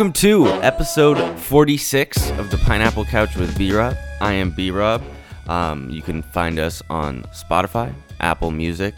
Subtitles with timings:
[0.00, 3.94] Welcome to episode 46 of the Pineapple Couch with B Rob.
[4.22, 5.02] I am B Rob.
[5.46, 8.94] Um, you can find us on Spotify, Apple Music,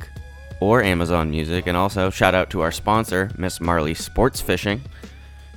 [0.60, 1.66] or Amazon Music.
[1.66, 4.80] And also, shout out to our sponsor, Miss Marley Sports Fishing.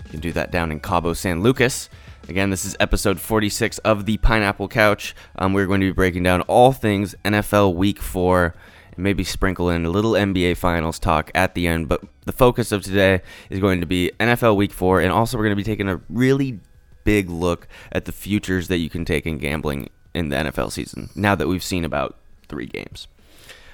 [0.06, 1.92] You can do that down in Cabo San Lucas.
[2.28, 5.16] Again, this is episode 46 of the Pineapple Couch.
[5.38, 8.56] Um, we're going to be breaking down all things NFL Week 4
[8.96, 11.88] and maybe sprinkle in a little NBA Finals talk at the end.
[11.88, 15.46] But the focus of today is going to be NFL Week 4, and also we're
[15.46, 16.60] going to be taking a really
[17.04, 21.10] big look at the futures that you can take in gambling in the NFL season
[21.16, 23.08] now that we've seen about three games.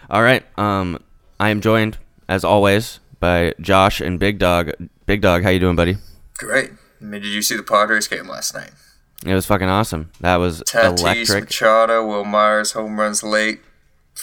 [0.10, 1.02] All right, um,
[1.40, 4.72] I am joined, as always, by Josh and Big Dog.
[5.06, 5.98] Big Dog, how you doing, buddy?
[6.38, 6.72] Great.
[7.00, 8.72] I mean, did you see the Padres game last night?
[9.26, 10.12] It was fucking awesome.
[10.20, 11.44] That was Tatis, electric.
[11.46, 13.62] Machado, Wil Myers, home runs late.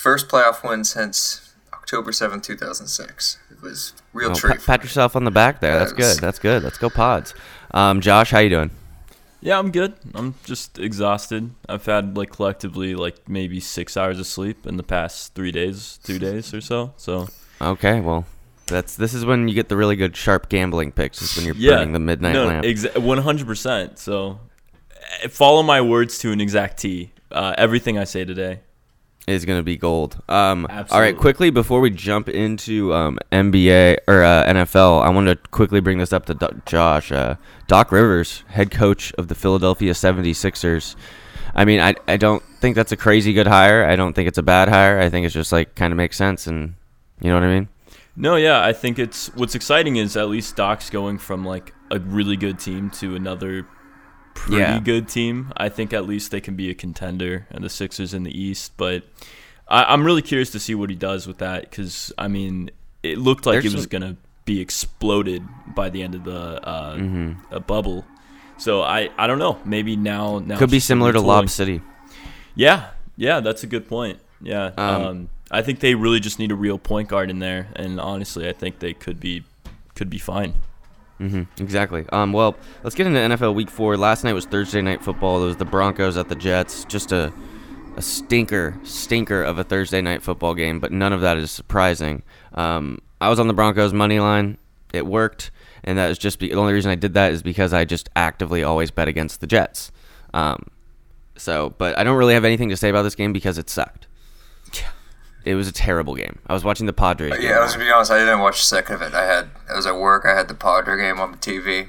[0.02, 3.38] First playoff win since October seventh, 2006.
[3.50, 4.58] It was real Oh, treat.
[4.58, 5.78] pat, pat yourself on the back there.
[5.78, 6.14] That's Yes.
[6.14, 6.22] good.
[6.22, 6.62] That's good.
[6.62, 7.34] Let's go Pods.
[7.72, 8.70] Um, Josh, how you doing?
[9.40, 9.94] Yeah, I'm good.
[10.14, 11.50] I'm just exhausted.
[11.68, 15.98] I've had like collectively like maybe six hours of sleep in the past three days,
[16.04, 16.92] two days or so.
[16.96, 17.28] So
[17.60, 18.24] Okay, well,
[18.66, 21.20] that's this is when you get the really good sharp gambling picks.
[21.22, 22.64] Is when you're yeah, burning the midnight no, lamp.
[22.64, 23.98] exa- 100%.
[23.98, 24.38] So
[25.22, 27.12] eh, follow my words to an exact T.
[27.30, 28.60] Uh, everything I say today.
[29.28, 30.22] Is going to be gold.
[30.28, 35.28] Um, all right, quickly before we jump into um, NBA or uh, NFL, I want
[35.28, 37.12] to quickly bring this up to Josh.
[37.12, 40.96] Uh, Doc Rivers, head coach of the Philadelphia 76ers.
[41.54, 43.84] I mean, I, I don't think that's a crazy good hire.
[43.84, 44.98] I don't think it's a bad hire.
[45.00, 46.46] I think it's just like kind of makes sense.
[46.46, 46.74] And
[47.20, 47.68] you know what I mean?
[48.16, 52.00] No, yeah, I think it's what's exciting is at least Doc's going from like a
[52.00, 53.66] really good team to another
[54.38, 54.80] pretty Yeah.
[54.80, 55.52] good team.
[55.56, 58.72] I think at least they can be a contender, and the Sixers in the East.
[58.76, 59.02] But
[59.68, 62.70] I, I'm really curious to see what he does with that because I mean,
[63.02, 65.42] it looked like There's it was some- gonna be exploded
[65.74, 67.36] by the end of the uh, Mhm.
[67.52, 68.06] uh, bubble.
[68.56, 69.58] So I, I don't know.
[69.64, 71.20] Maybe now now Could be similar to.
[71.20, 71.80] Lob City.
[72.54, 74.18] Yeah, yeah, that's a good point.
[74.40, 77.68] Yeah, Um, um, I think they really just need a real point guard in there,
[77.76, 79.44] and honestly, I think they could be
[79.94, 80.54] could be fine.
[81.18, 82.06] Hmm exactly.
[82.10, 83.96] Um, well, let's get into NFL Week Four.
[83.96, 85.42] Last night was Thursday night football.
[85.42, 86.84] It was the Broncos at the Jets.
[86.84, 87.32] Just a
[87.96, 90.78] a stinker, stinker of a Thursday night football game.
[90.80, 92.22] But none of that is surprising.
[92.54, 94.58] Um, I was on the Broncos money line.
[94.92, 95.50] It worked,
[95.84, 98.08] and that is just be- the only reason I did that is because I just
[98.16, 99.90] actively always bet against the Jets.
[100.32, 100.66] Um,
[101.36, 104.07] so, but I don't really have anything to say about this game because it sucked.
[105.48, 106.38] It was a terrible game.
[106.46, 107.32] I was watching the Padres.
[107.32, 107.42] game.
[107.42, 108.10] Yeah, I was gonna be honest.
[108.10, 109.14] I didn't watch a second of it.
[109.14, 110.24] I had I was at work.
[110.26, 111.88] I had the Padres game on the TV.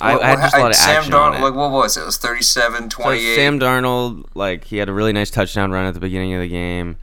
[0.00, 1.42] I, What- I had what- just a lot of Sam action on Darnold, it.
[1.42, 2.02] like what was it?
[2.02, 5.94] It was 37, So Sam Darnold, like he had a really nice touchdown run at
[5.94, 6.96] the beginning of the game.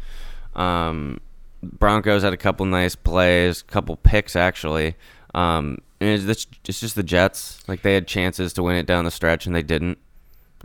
[0.55, 1.19] Um,
[1.61, 4.95] Broncos had a couple nice plays, couple picks actually.
[5.35, 7.61] Um, and it's, it's it's just the Jets.
[7.67, 9.97] Like they had chances to win it down the stretch and they didn't.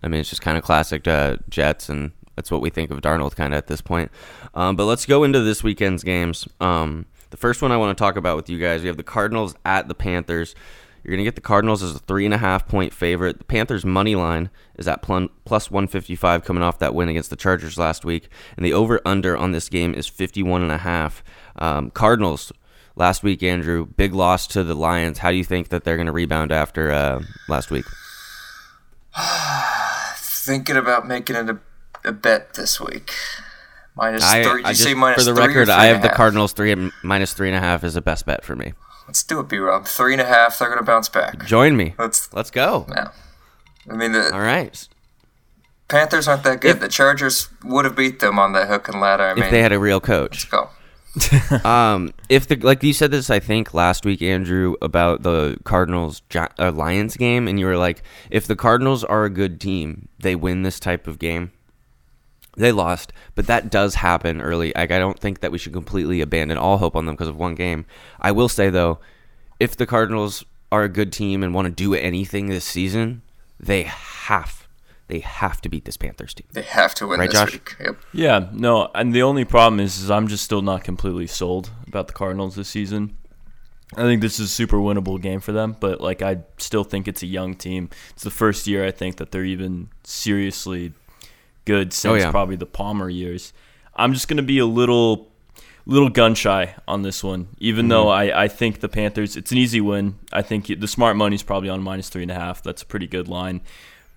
[0.03, 3.00] I mean, it's just kind of classic uh, Jets, and that's what we think of
[3.00, 4.10] Darnold kind of at this point.
[4.54, 6.48] Um, but let's go into this weekend's games.
[6.60, 9.02] Um, the first one I want to talk about with you guys, we have the
[9.02, 10.54] Cardinals at the Panthers.
[11.02, 13.38] You're going to get the Cardinals as a three and a half point favorite.
[13.38, 17.76] The Panthers' money line is at plus 155 coming off that win against the Chargers
[17.76, 18.28] last week.
[18.56, 21.22] And the over under on this game is 51 and a half.
[21.56, 22.52] Um, Cardinals
[22.96, 25.18] last week, Andrew, big loss to the Lions.
[25.18, 27.84] How do you think that they're going to rebound after uh, last week?
[30.16, 31.58] Thinking about making it a,
[32.04, 33.10] a bet this week.
[33.97, 34.62] Minus I, three.
[34.62, 36.09] Did I you just, say minus for the three record, I have the?
[36.09, 38.72] Cardinals three and minus three and a half is a best bet for me.
[39.06, 39.87] Let's do it, B Rob.
[39.87, 40.59] Three and a half.
[40.59, 41.44] They're gonna bounce back.
[41.47, 41.94] Join me.
[41.98, 42.32] Let's.
[42.32, 42.87] Let's go.
[42.88, 43.09] Yeah.
[43.88, 44.88] I mean the All right.
[45.88, 46.76] Panthers aren't that good.
[46.76, 49.25] If- the Chargers would have beat them on that hook and ladder.
[49.28, 50.32] I mean, If they had a real coach.
[50.32, 50.70] let's go.
[51.64, 56.23] Um, if the like you said this, I think last week, Andrew, about the Cardinals
[56.28, 60.08] Gi- uh, Lions game, and you were like, if the Cardinals are a good team,
[60.19, 61.52] they win this type of game.
[62.56, 64.72] They lost, but that does happen early.
[64.76, 67.36] Like, I don't think that we should completely abandon all hope on them because of
[67.36, 67.84] one game.
[68.20, 69.00] I will say though,
[69.58, 73.22] if the Cardinals are a good team and want to do anything this season,
[73.58, 74.66] they have
[75.06, 76.46] they have to beat this Panthers team.
[76.52, 77.52] They have to win Right, this Josh?
[77.52, 77.76] week.
[77.78, 77.96] Yep.
[78.14, 82.06] Yeah, no, and the only problem is, is I'm just still not completely sold about
[82.06, 83.14] the Cardinals this season.
[83.96, 87.06] I think this is a super winnable game for them, but like I still think
[87.06, 87.90] it's a young team.
[88.10, 90.94] It's the first year I think that they're even seriously
[91.64, 92.31] good since Oh, yeah.
[92.31, 93.52] probably the Palmer years.
[93.94, 95.31] I'm just gonna be a little
[95.87, 98.37] little gun shy on this one, even though Mm-hmm.
[98.37, 100.19] I, I think the Panthers it's an easy win.
[100.32, 102.62] I think the smart money's probably on minus three and a half.
[102.62, 103.61] That's a pretty good line.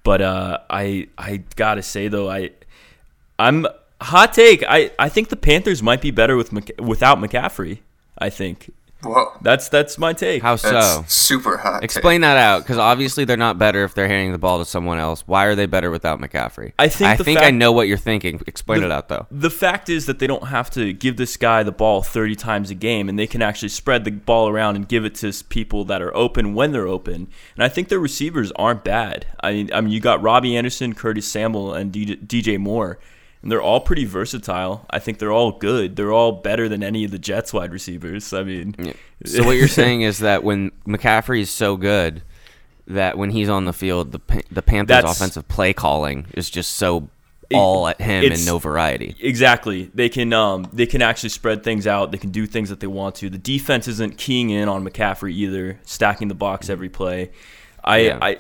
[0.04, 2.52] But uh, I I gotta say though I
[3.38, 3.68] I'm
[4.02, 4.64] hot take.
[4.68, 7.80] I, I think the Panthers might be better with without McCaffrey.
[8.18, 8.72] I think
[9.04, 9.38] Whoa.
[9.42, 10.42] That's that's my take.
[10.42, 10.64] How That's
[10.96, 11.06] so?
[11.08, 11.76] super hot.
[11.82, 11.84] take.
[11.84, 14.98] Explain that out, because obviously they're not better if they're handing the ball to someone
[14.98, 15.22] else.
[15.28, 16.74] Why are they better without McCaffrey?
[16.80, 18.42] I think I the think I know what you're thinking.
[18.48, 19.28] Explain The- it out though.
[19.30, 22.72] The fact is that they don't have to give this guy the ball 30 times
[22.72, 25.86] a game, and they can actually spread the ball around and give it to people
[25.86, 27.28] that are open when they're open.
[27.56, 29.28] And I think their receivers aren't bad.
[29.42, 32.98] I mean, I mean, you got Robbie Anderson, Curtis Samuel, and DJ, DJ Moore,
[33.42, 34.86] and they're all pretty versatile.
[34.90, 35.96] I think they're all good.
[35.96, 38.34] They're all better than any of the Jets wide receivers.
[38.34, 38.94] I mean, Yeah.
[39.26, 42.22] So what you're saying is that when McCaffrey is so good
[42.86, 46.74] that when he's on the field, the the Panthers' That's- offensive play calling is just
[46.76, 47.10] so
[47.54, 49.16] all at him and no variety.
[49.22, 49.90] Exactly.
[49.94, 52.12] They can um they can actually spread things out.
[52.12, 53.30] They can do things that they want to.
[53.30, 57.32] The defense isn't keying in on McCaffrey either, stacking the box every play.
[57.84, 58.20] I Yeah.
[58.22, 58.38] I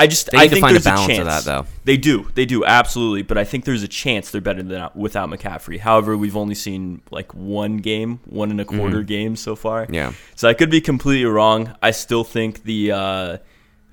[0.00, 1.44] I just I think find a there's a, balance of chance.
[1.44, 1.66] that, though.
[1.84, 2.26] They do.
[2.34, 5.78] They do absolutely, but I think there's a chance they're better than without McCaffrey.
[5.78, 9.84] However, we've only seen like one game, one and a quarter games so far.
[9.84, 9.94] Mm-hmm.
[9.94, 10.12] Yeah.
[10.36, 11.76] So I could be completely wrong.
[11.82, 13.38] I still think the uh,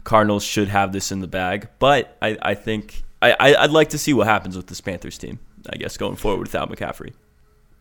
[0.06, 3.90] Cardinals should have this in the bag, but I, I think I, I, I'd like
[3.90, 5.40] to see what happens with this Panthers team.
[5.70, 7.14] I guess going forward without McCaffrey.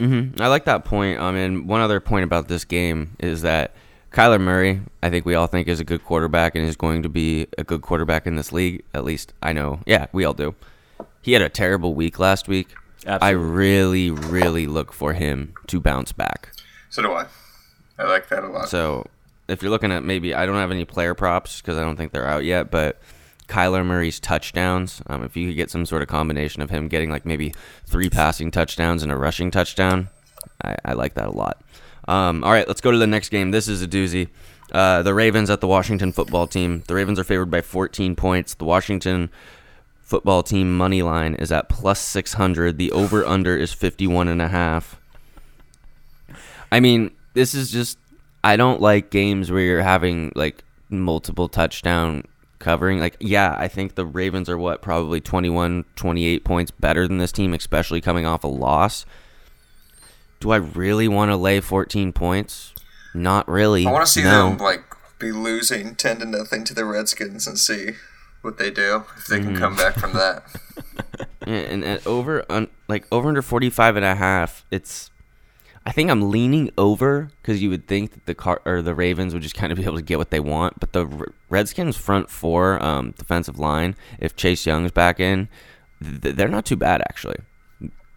[0.00, 1.20] hmm I like that point.
[1.20, 3.76] I mean, one other point about this game is that
[4.16, 7.08] Kyler Murray, I think we all think is a good quarterback and is going to
[7.10, 8.82] be a good quarterback in this league.
[8.94, 9.80] At least I know.
[9.84, 10.54] Yeah, we all do.
[11.20, 12.74] He had a terrible week last week.
[13.06, 16.48] I really, really look for him to bounce back.
[16.88, 17.26] So do I.
[17.98, 18.70] I like that a lot.
[18.70, 19.06] So
[19.48, 22.12] if you're looking at maybe, I don't have any player props because I don't think
[22.12, 22.98] they're out yet, but
[23.48, 27.10] Kyler Murray's touchdowns, um, if you could get some sort of combination of him getting
[27.10, 27.52] like maybe
[27.84, 30.08] three passing touchdowns and a rushing touchdown,
[30.64, 31.60] I, I like that a lot.
[32.08, 33.50] Um, all right, let's go to the next game.
[33.50, 34.28] This is a doozy.
[34.72, 36.82] Uh, the Ravens at the Washington football team.
[36.86, 38.54] The Ravens are favored by 14 points.
[38.54, 39.30] The Washington
[40.02, 42.78] football team money line is at plus 600.
[42.78, 45.00] The over under is 51 and a half.
[46.70, 47.98] I mean, this is just
[48.42, 52.24] I don't like games where you're having like multiple touchdown
[52.58, 53.00] covering.
[53.00, 57.32] Like yeah, I think the Ravens are what probably 21 28 points better than this
[57.32, 59.06] team especially coming off a loss.
[60.40, 62.74] Do I really want to lay 14 points?
[63.14, 63.86] Not really.
[63.86, 64.50] I want to see no.
[64.50, 64.82] them like
[65.18, 67.92] be losing ten to nothing to the Redskins and see
[68.42, 69.48] what they do if they Mm-hmm.
[69.52, 70.42] can come back from that.
[71.46, 75.10] Yeah, and at over un, like over under 45 and a half, it's
[75.86, 79.32] I think I'm leaning over cuz you would think that the car or the Ravens
[79.32, 81.96] would just kind of be able to get what they want, but the R- Redskins
[81.96, 85.48] front four um, defensive line, if Chase Young's back in,
[86.02, 87.36] th- they're not too bad actually.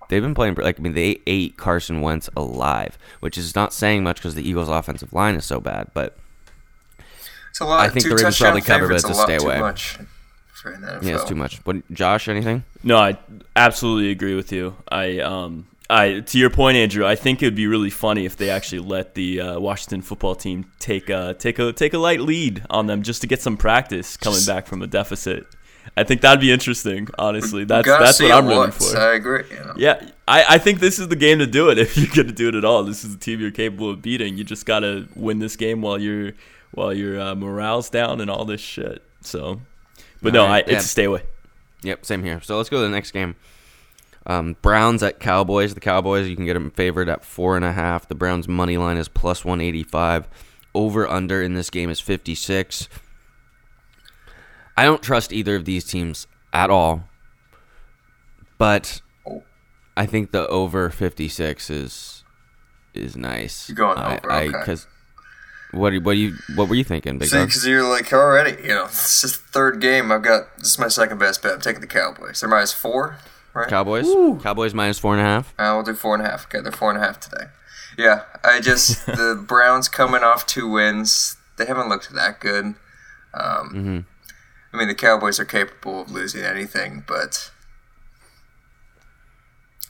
[0.10, 4.04] They've been playing like I mean they ate Carson Wentz alive, which is not saying
[4.04, 5.92] much because the Eagles' offensive line is so bad.
[5.94, 6.18] But
[7.52, 7.80] It's a lot.
[7.80, 9.60] I think two the Ravens probably cover, but it's a lot stay too away.
[9.60, 9.98] Much
[10.52, 11.04] for NFL.
[11.04, 11.58] yeah, it's too much.
[11.66, 12.64] What, Josh, anything?
[12.84, 13.18] No, I
[13.56, 14.76] absolutely agree with you.
[14.90, 17.06] I um I to your point, Andrew.
[17.06, 20.36] I think it would be really funny if they actually let the uh, Washington football
[20.36, 23.58] team take a take a take a light lead on them just to get some
[23.58, 25.46] practice coming back from a deficit.
[25.97, 27.07] I think that'd be interesting.
[27.18, 28.98] Honestly, that's that's what I'm rooting for.
[28.98, 29.43] I agree.
[29.51, 29.74] You know.
[29.77, 32.50] Yeah, I, I think this is the game to do it if you're gonna do
[32.50, 32.84] it at all.
[32.84, 34.38] This is the team you're capable of beating.
[34.38, 36.34] You just gotta win this game while you're
[36.72, 39.03] while your uh, morale's down and all this shit.
[39.22, 39.62] So,
[40.22, 40.77] but no, Alright, I, yeah.
[40.77, 41.24] it's a stay away.
[41.84, 42.41] Yep, same here.
[42.41, 43.36] So let's go to the next game.
[44.25, 45.74] Um, Browns at Cowboys.
[45.74, 48.08] The Cowboys, you can get them favored at four and a half.
[48.08, 50.27] The Browns money line is plus one eighty five.
[50.75, 52.88] Over under in this game is fifty six.
[54.79, 57.03] I don't trust either of these teams at all,
[58.57, 59.01] but
[59.98, 62.24] I think the over fifty six is
[62.93, 63.67] is nice.
[63.67, 64.63] You're going I, over, I, okay.
[64.63, 64.88] Cause
[65.71, 68.69] what do- what you what were you thinking, Big See, because you're like already, you
[68.69, 70.13] know, this is the third game.
[70.13, 71.55] I've got this is my second best bet.
[71.55, 72.39] I'm taking the Cowboys.
[72.39, 73.17] They're minus four,
[73.53, 73.67] right?
[73.67, 74.07] Cowboys.
[74.41, 75.53] Cowboys minus four and a half.
[75.59, 76.45] Uh, we'll do four and a half.
[76.45, 77.48] Okay, they're four and a half today.
[77.98, 81.36] Yeah, I just the Browns coming off two wins.
[81.57, 82.75] They haven't looked that good.
[83.33, 84.00] Um, Mm-hmm.
[84.74, 87.52] I mean, the Cowboys are capable of losing anything, but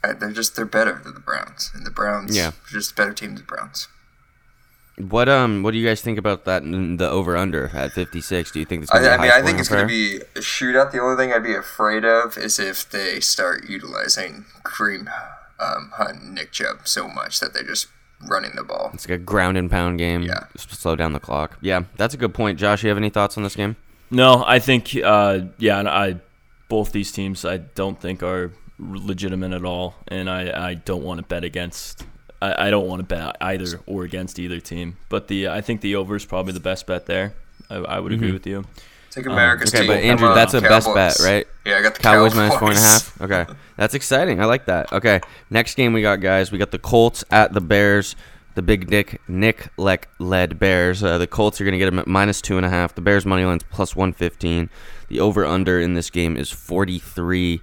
[0.02, 2.50] they're just they're better than the Browns, and the Browns Yeah.
[2.50, 3.88] are just a better team than the Browns.
[4.98, 8.52] What um what do you guys think about that the over under at 56?
[8.52, 9.88] Do you think it's I, going to be I mean, I think it's going to
[9.88, 10.92] be a shootout.
[10.92, 15.08] The only thing I'd be afraid of is if they start utilizing Kareem
[15.60, 17.88] um, Hunt and Nick Chubb so much that they're just
[18.30, 18.92] running the ball.
[18.94, 20.24] It's like a ground and pound game.
[20.24, 20.46] Yeah.
[20.54, 21.58] Just slow down the clock.
[21.62, 22.60] Yeah, that's a good point.
[22.60, 23.78] Josh, you have any thoughts on this game?
[24.12, 26.16] No, I think uh, yeah, and I
[26.68, 31.20] both these teams I don't think are legitimate at all, and I, I don't want
[31.20, 32.06] to bet against.
[32.42, 34.98] I, I don't want to bet either or against either team.
[35.10, 37.34] But the I think the over is probably the best bet there.
[37.70, 38.66] I, I would agree with you.
[39.12, 39.88] Take America's Okay, team.
[39.88, 41.48] but Andrew, Come that's a best bet, right?
[41.66, 43.22] Yeah, I got the Cowboys Cowboys, minus four and a half.
[43.22, 44.40] Okay, that's exciting.
[44.40, 44.94] I like that.
[44.94, 46.52] Okay, next game we got guys.
[46.52, 48.16] We got the Colts at the Bears.
[48.60, 51.02] The big Nick Nick Leck led Bears.
[51.02, 52.94] Uh, the Colts are going to get them at minus two and a half.
[52.94, 54.70] The Bears money line's plus one fifteen.
[55.08, 57.62] The over under in this game is forty three.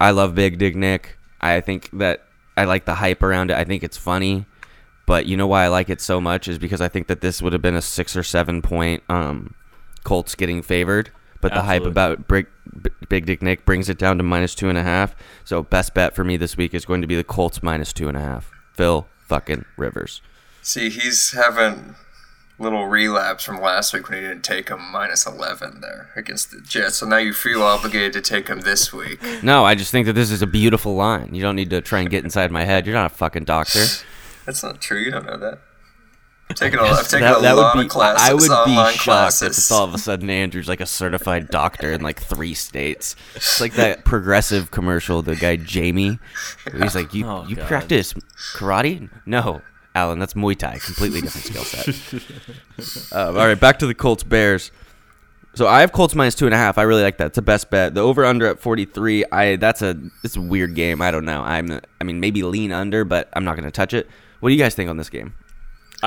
[0.00, 1.18] I love Big Dick Nick.
[1.40, 3.56] I think that I like the hype around it.
[3.56, 4.46] I think it's funny,
[5.04, 7.42] but you know why I like it so much is because I think that this
[7.42, 9.56] would have been a six or seven point um,
[10.04, 11.10] Colts getting favored.
[11.40, 12.46] But the hype about Big,
[13.08, 15.16] Big Dick Nick brings it down to minus two and a half.
[15.44, 18.08] So best bet for me this week is going to be the Colts minus two
[18.08, 18.52] and a half.
[18.72, 20.20] Phil fucking Rivers.
[20.62, 21.94] See, he's having
[22.58, 26.60] little relapse from last week when he didn't take him minus 11 there against the
[26.60, 26.96] Jets.
[26.96, 29.20] So now you feel obligated to take him this week.
[29.42, 31.34] No, I just think that this is a beautiful line.
[31.34, 32.86] You don't need to try and get inside my head.
[32.86, 33.84] You're not a fucking doctor.
[34.46, 35.00] That's not true.
[35.00, 35.58] You don't know that.
[36.48, 37.86] I'm taking a, I've taken That, a that lot would be.
[37.86, 39.42] of classes, I would be shocked classes.
[39.42, 43.16] if it's all of a sudden Andrew's like a certified doctor in like three states.
[43.34, 45.22] It's like that progressive commercial.
[45.22, 46.18] The guy Jamie,
[46.70, 47.66] where he's like, "You Oh, you God.
[47.66, 48.14] practice
[48.54, 49.10] karate?
[49.26, 49.62] No,
[49.96, 50.78] Alan, that's Muay Thai.
[50.78, 54.70] Completely different skill set." um, all right, back to the Colts Bears.
[55.54, 56.76] So I have Colts minus two and a half.
[56.78, 57.28] I really like that.
[57.28, 57.94] It's a best bet.
[57.94, 59.24] The over under at forty three.
[59.32, 61.02] I that's a it's a weird game.
[61.02, 61.42] I don't know.
[61.42, 64.06] I'm I mean maybe lean under, but I'm not going to touch it.
[64.40, 65.34] What do you guys think on this game?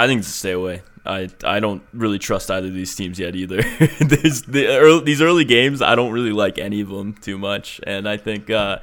[0.04, 0.82] I think it's a stay away.
[1.06, 3.62] I I don't really trust either of these teams yet either.
[4.48, 5.82] The early, these early games.
[5.82, 8.80] I don't really like any of them too much, and I think uh,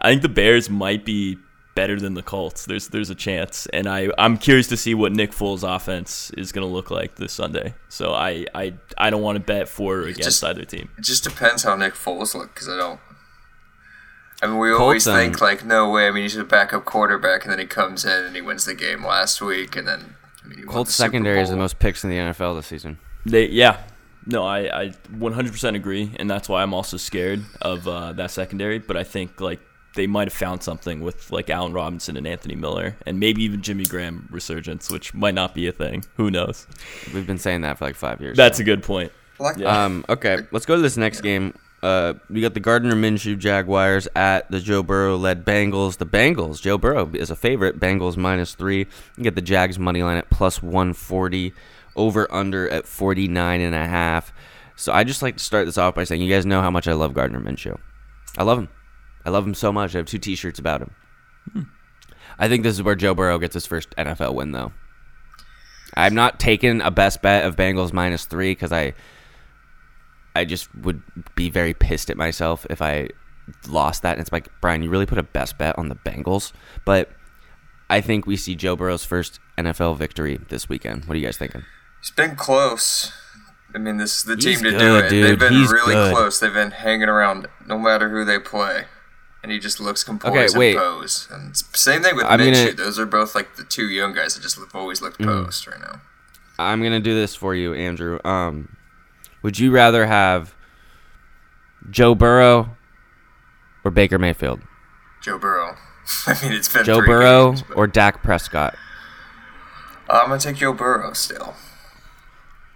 [0.00, 1.38] I think the Bears might be
[1.74, 2.66] better than the Colts.
[2.66, 6.52] There's there's a chance, and I I'm curious to see what Nick Foles' offense is
[6.52, 7.74] going to look like this Sunday.
[7.88, 10.90] So I I, I don't want to bet for or against Just- either team.
[10.98, 13.00] It just depends how Nick Foles look because I don't.
[14.42, 16.06] I mean, we Colts, always think like, no way.
[16.08, 18.74] I mean, he's a backup quarterback, and then he comes in and he wins the
[18.74, 22.04] game last week, and then I mean, Colts the Super secondary is the most picks
[22.04, 22.98] in the NFL this season.
[23.24, 23.78] They yeah.
[24.26, 28.78] No, I, I 100% agree, and that's why I'm also scared of uh, that secondary.
[28.78, 29.60] But I think like
[29.94, 33.62] they might have found something with like Allen Robinson and Anthony Miller, and maybe even
[33.62, 36.04] Jimmy Graham resurgence, which might not be a thing.
[36.16, 36.66] Who knows?
[37.12, 38.36] We've been saying that for like five years.
[38.36, 39.12] That's a good point.
[39.38, 39.84] Like, Yeah.
[39.84, 41.54] Um, okay, let's go to this next game.
[41.84, 45.98] Uh, we got the Gardner Minshew Jaguars at the Joe Burrow led Bengals.
[45.98, 47.78] The Bengals, Joe Burrow is a favorite.
[47.78, 48.86] Bengals minus three.
[49.18, 51.52] You get the Jags money line at plus 140.
[51.94, 54.32] Over under at 49 and a half.
[54.76, 56.88] So I just like to start this off by saying you guys know how much
[56.88, 57.78] I love Gardner Minshew.
[58.38, 58.68] I love him.
[59.26, 59.94] I love him so much.
[59.94, 61.70] I have two T-shirts about him.
[62.38, 64.72] I think this is where Joe Burrow gets his first NFL win, though.
[65.94, 68.94] I'm not taking a best bet of Bengals minus three because I
[70.36, 71.02] I just would
[71.34, 73.08] be very pissed at myself if I
[73.68, 74.12] lost that.
[74.12, 76.52] And it's like, Brian, you really put a best bet on the Bengals.
[76.84, 77.10] But
[77.90, 81.04] I think we see Joe Burrow's first NFL victory this weekend.
[81.04, 81.62] What are you guys thinking?
[82.00, 83.12] He's been close.
[83.74, 85.08] I mean, this is the He's team to do it.
[85.08, 85.24] dude.
[85.30, 86.14] They've been He's really good.
[86.14, 86.38] close.
[86.40, 88.84] They've been hanging around no matter who they play.
[89.42, 90.70] And he just looks composed Okay, wait.
[90.76, 91.30] and posed.
[91.30, 92.52] And same thing with I'm Minshew.
[92.54, 92.76] gonna- Mm.
[92.78, 96.00] Those are both like the two young guys that just always looked posed right now.
[96.58, 98.18] I'm gonna do this for you, Andrew.
[98.24, 98.76] Um,
[99.44, 100.54] would you rather have
[101.90, 102.76] Joe Burrow
[103.84, 104.60] or Baker Mayfield?
[105.22, 105.76] Joe Burrow.
[106.26, 108.74] I mean, it's been Joe three Burrow games, but- or Dak Prescott?
[110.10, 111.54] I'm gonna take Joe Burrow still.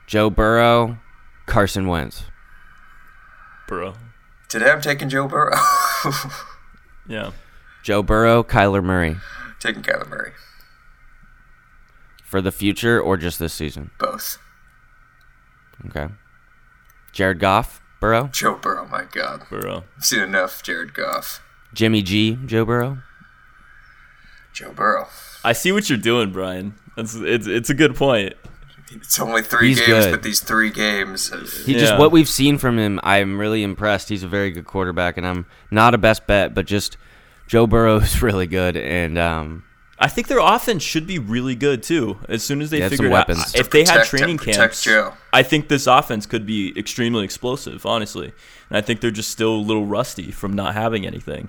[0.07, 0.99] Joe Burrow,
[1.47, 2.25] Carson Wentz.
[3.67, 3.95] Burrow.
[4.49, 5.57] Today I'm taking Joe Burrow.
[7.09, 7.31] Yeah.
[7.83, 9.17] Joe Burrow, Kyler Murray.
[9.61, 10.33] taking Kyler Murray.
[12.23, 13.91] For the future or just this season?
[13.99, 14.37] Both.
[15.87, 16.09] Okay.
[17.13, 18.29] Jared Goff, Burrow.
[18.29, 19.45] Joe Burrow, my God.
[19.51, 19.85] Burrow.
[19.97, 21.43] I've seen enough Jared Goff.
[21.75, 22.99] Jimmy G, Joe Burrow.
[24.53, 25.09] Joe Burrow.
[25.45, 26.75] I see what you're doing, Brian.
[26.97, 28.35] It's it's, it's a good point.
[28.91, 30.11] It's only three He's games, good.
[30.11, 34.09] but these three games have He just what we've seen from him, I'm really impressed.
[34.09, 36.97] He's a very good quarterback, and I'm not a best bet, but just
[37.47, 39.65] Joe Burrow is really good, and um,
[40.01, 42.19] I think their offense should be really good too.
[42.29, 43.55] As soon as they They have figure some it out, weapons.
[43.55, 45.15] if they had training camps, Joe.
[45.33, 47.85] I think this offense could be extremely explosive.
[47.85, 48.33] Honestly,
[48.71, 51.49] and I think they're just still a little rusty from not having anything.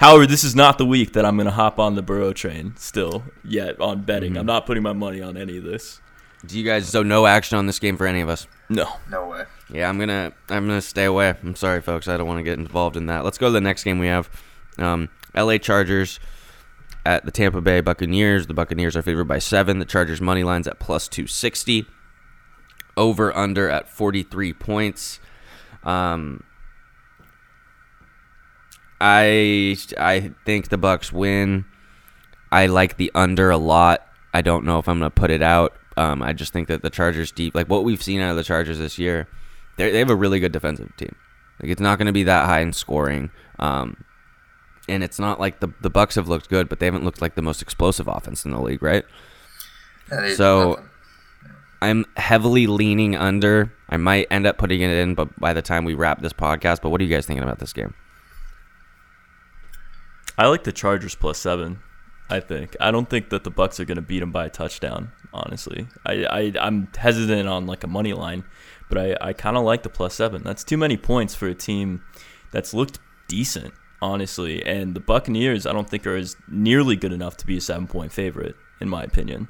[0.00, 2.74] However, this is not the week that I'm going to hop on the Burrow train
[2.76, 4.32] still yet on betting.
[4.32, 4.40] Mm-hmm.
[4.40, 6.00] I'm not putting my money on any of this.
[6.46, 6.88] do you guys?
[6.88, 8.46] So no action on this game for any of us.
[8.68, 8.92] No.
[9.10, 9.44] no way.
[9.72, 11.34] Yeah, I'm gonna I'm gonna stay away.
[11.42, 12.06] I'm sorry, folks.
[12.06, 13.24] I don't want to get involved in that.
[13.24, 14.28] Let's go to the next game we have.
[14.78, 15.58] Um, L.A.
[15.58, 16.20] Chargers
[17.06, 18.46] at the Tampa Bay Buccaneers.
[18.46, 19.78] The Buccaneers are favored by seven.
[19.78, 21.86] The Chargers money lines at plus two sixty.
[22.96, 25.20] Over under at forty three points.
[25.84, 26.42] Um,
[29.00, 31.64] I I think the Bucks win.
[32.50, 34.06] I like the under a lot.
[34.34, 35.74] I don't know if I'm gonna put it out.
[35.96, 38.44] Um, I just think that the Chargers deep, like what we've seen out of the
[38.44, 39.28] Chargers this year,
[39.76, 41.14] they they have a really good defensive team.
[41.62, 43.30] Like it's not gonna be that high in scoring.
[43.58, 44.04] Um,
[44.88, 47.34] and it's not like the the Bucks have looked good, but they haven't looked like
[47.34, 49.04] the most explosive offense in the league, right?
[50.10, 50.84] And So- nothing.
[51.80, 53.72] I'm heavily leaning under.
[53.88, 56.80] I might end up putting it in, but by the time we wrap this podcast,
[56.82, 57.94] but what are you guys thinking about this game?
[60.36, 61.80] I like the Chargers plus seven.
[62.30, 62.76] I think.
[62.80, 65.12] I don't think that the Bucks are going to beat them by a touchdown.
[65.32, 68.44] Honestly, I, I I'm hesitant on like a money line,
[68.90, 70.42] but I I kind of like the plus seven.
[70.42, 72.02] That's too many points for a team
[72.50, 74.64] that's looked decent, honestly.
[74.64, 77.86] And the Buccaneers, I don't think are as nearly good enough to be a seven
[77.86, 79.48] point favorite, in my opinion.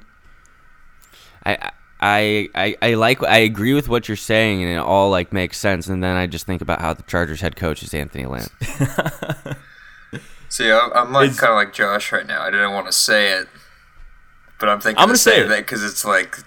[1.45, 5.33] I I I, I like I agree with what you're saying, and it all like
[5.33, 5.87] makes sense.
[5.87, 8.47] And then I just think about how the Chargers head coach is Anthony Lynn.
[10.49, 12.41] See, I, I'm like kind of like Josh right now.
[12.41, 13.47] I didn't want to say it,
[14.59, 15.47] but I'm thinking I'm gonna say say it.
[15.49, 16.37] that because it's like,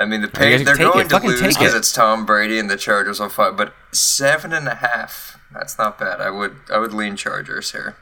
[0.00, 0.92] I mean, the you pay—they're take it.
[0.92, 1.78] going to Fucking lose because it.
[1.78, 3.56] it's Tom Brady and the Chargers will fight.
[3.56, 6.20] But seven and a half, that's not bad.
[6.20, 7.96] I would I would lean Chargers here.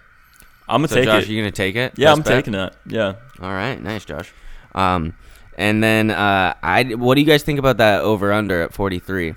[0.69, 1.29] I'm gonna So take Josh, it.
[1.31, 1.95] you gonna take it?
[1.97, 2.33] yeah, Best I'm bet?
[2.35, 2.77] taking that.
[2.87, 3.15] Yeah.
[3.43, 4.33] All right, nice, Josh.
[4.75, 5.15] Um,
[5.57, 9.35] and then uh, I what do you guys think about that over under at 43?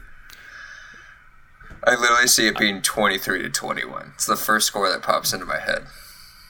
[1.84, 4.12] I literally see it being 23 to 21.
[4.14, 5.86] It's the first score that pops into my head.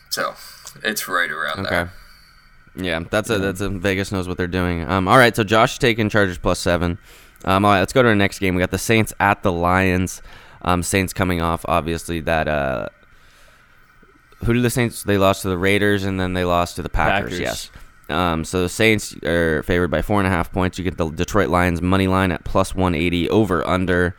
[0.10, 0.36] So
[0.84, 1.70] it's right around Okay.
[1.70, 1.94] there.
[2.76, 4.88] Yeah, that's a that's a Vegas knows what they're doing.
[4.90, 6.98] Um, all right, so Josh taking Chargers plus seven.
[7.44, 8.56] Um, all right, let's go to our next game.
[8.56, 10.22] We got the Saints at the Lions.
[10.62, 12.48] Um, Saints coming off obviously that.
[12.48, 12.90] Uh,
[14.46, 15.04] who did the Saints?
[15.04, 17.32] They lost to the Raiders and then they lost to the Packers.
[17.32, 17.40] Packers.
[17.40, 17.72] Yes.
[18.10, 20.78] Um, so the Saints are favored by four and a half points.
[20.78, 24.16] You get the Detroit Lions money line at plus 180, over under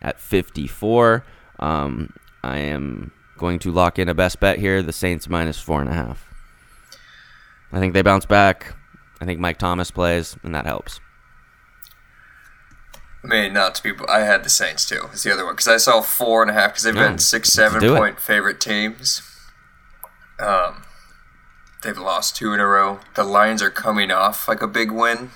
[0.00, 1.24] at 54.
[1.58, 4.82] Um, I am going to lock in a best bet here.
[4.82, 6.33] The Saints minus four and a half.
[7.74, 8.74] I think they bounce back.
[9.20, 11.00] I think Mike Thomas plays, and that helps.
[13.22, 14.04] I mean, not to be.
[14.06, 15.08] I had the Saints too.
[15.12, 17.18] It's the other one because I saw four and a half because they've No, been
[17.18, 17.98] six, seven do it.
[17.98, 19.22] point favorite teams.
[20.38, 20.82] Um,
[21.82, 23.00] they've lost two in a row.
[23.16, 25.30] The Lions are coming off like a big win.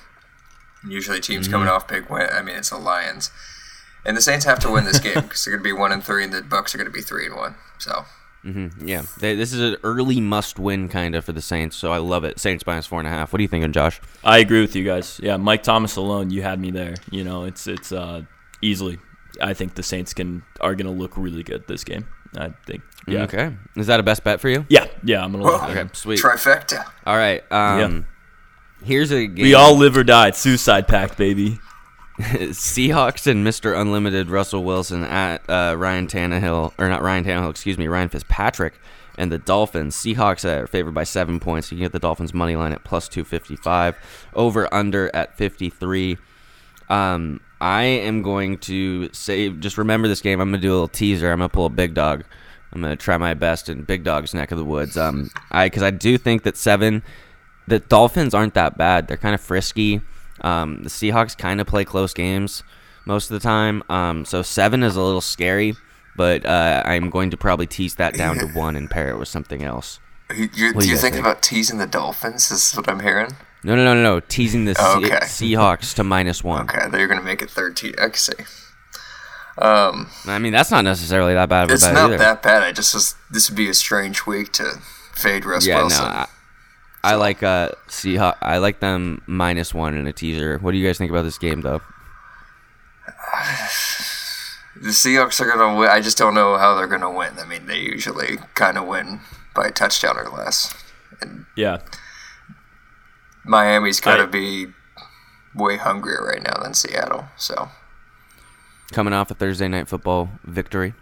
[0.86, 1.52] Usually, teams Mm-hmm.
[1.54, 2.28] coming off big win.
[2.30, 3.30] I mean, it's the Lions,
[4.04, 6.04] and the Saints have to win this game because they're going to be one and
[6.04, 7.54] three, and the Bucks are going to be three and one.
[7.78, 8.04] So
[8.42, 11.98] hmm Yeah, they, this is an early must-win kind of for the Saints, so I
[11.98, 12.38] love it.
[12.38, 13.32] Saints minus four and a half.
[13.32, 14.00] What are you thinking, Josh?
[14.24, 15.20] I agree with you guys.
[15.22, 16.94] Yeah, Mike Thomas alone, you had me there.
[17.10, 18.22] You know, it's it's uh,
[18.62, 18.98] easily.
[19.40, 22.06] I think the Saints can are going to look really good this game.
[22.36, 22.82] I think.
[23.06, 23.22] Yeah.
[23.22, 24.66] Okay, is that a best bet for you?
[24.68, 25.62] Yeah, yeah, I'm gonna look.
[25.62, 25.68] Whoa.
[25.68, 25.76] it.
[25.78, 26.20] Okay, sweet.
[26.20, 26.84] trifecta.
[27.06, 27.42] All right.
[27.50, 28.06] Um,
[28.84, 29.42] Here's a game.
[29.42, 30.28] We all live or die.
[30.28, 31.58] It's suicide pact, baby.
[32.18, 33.80] Seahawks and Mr.
[33.80, 38.74] Unlimited Russell Wilson at uh, Ryan Tannehill, or not Ryan Tannehill, excuse me, Ryan Fitzpatrick
[39.16, 39.94] and the Dolphins.
[39.94, 41.70] Seahawks are favored by seven points.
[41.70, 43.96] You can get the Dolphins money line at plus 255,
[44.34, 46.16] over under at 53.
[46.88, 50.40] Um, I am going to say, just remember this game.
[50.40, 51.30] I'm going to do a little teaser.
[51.30, 52.24] I'm going to pull a big dog.
[52.72, 54.96] I'm going to try my best in Big Dog's neck of the woods.
[54.96, 57.02] Um, I because I do think that seven,
[57.66, 59.08] the Dolphins aren't that bad.
[59.08, 60.02] They're kind of frisky.
[60.42, 62.62] Um, the Seahawks kind of play close games
[63.06, 63.82] most of the time.
[63.88, 65.74] Um, so seven is a little scary,
[66.16, 69.28] but uh, I'm going to probably tease that down to one and pair it with
[69.28, 70.00] something else.
[70.34, 71.16] You, you, do you guys think?
[71.16, 72.50] about teasing the Dolphins?
[72.50, 73.30] Is what I'm hearing.
[73.64, 74.20] No, no, no, no, no.
[74.20, 76.62] Teasing the Oh, Se- Seahawks to minus one.
[76.70, 77.94] Okay, they're going to make it 13.
[77.98, 78.34] I see.
[79.56, 82.18] Um, I mean, that's not necessarily that bad of a it's bet not either.
[82.18, 82.62] that bad.
[82.62, 84.74] I just was, this would be a strange week to
[85.12, 86.04] fade Russ yeah, Wilson.
[86.04, 86.10] no.
[86.10, 86.26] I,
[87.04, 88.38] I like uh Seahawks.
[88.42, 90.58] I like them minus one in a teaser.
[90.58, 91.80] What do you guys think about this game, though?
[94.80, 95.88] the Seahawks are going to win.
[95.90, 97.38] I just don't know how they're going to win.
[97.38, 99.20] I mean, they usually kind of win
[99.54, 100.74] by a touchdown or less.
[101.20, 101.78] And Yeah,
[103.44, 104.66] Miami's got I- to be
[105.54, 107.26] way hungrier right now than Seattle.
[107.36, 107.68] So
[108.92, 110.94] Coming off a Thursday night football victory.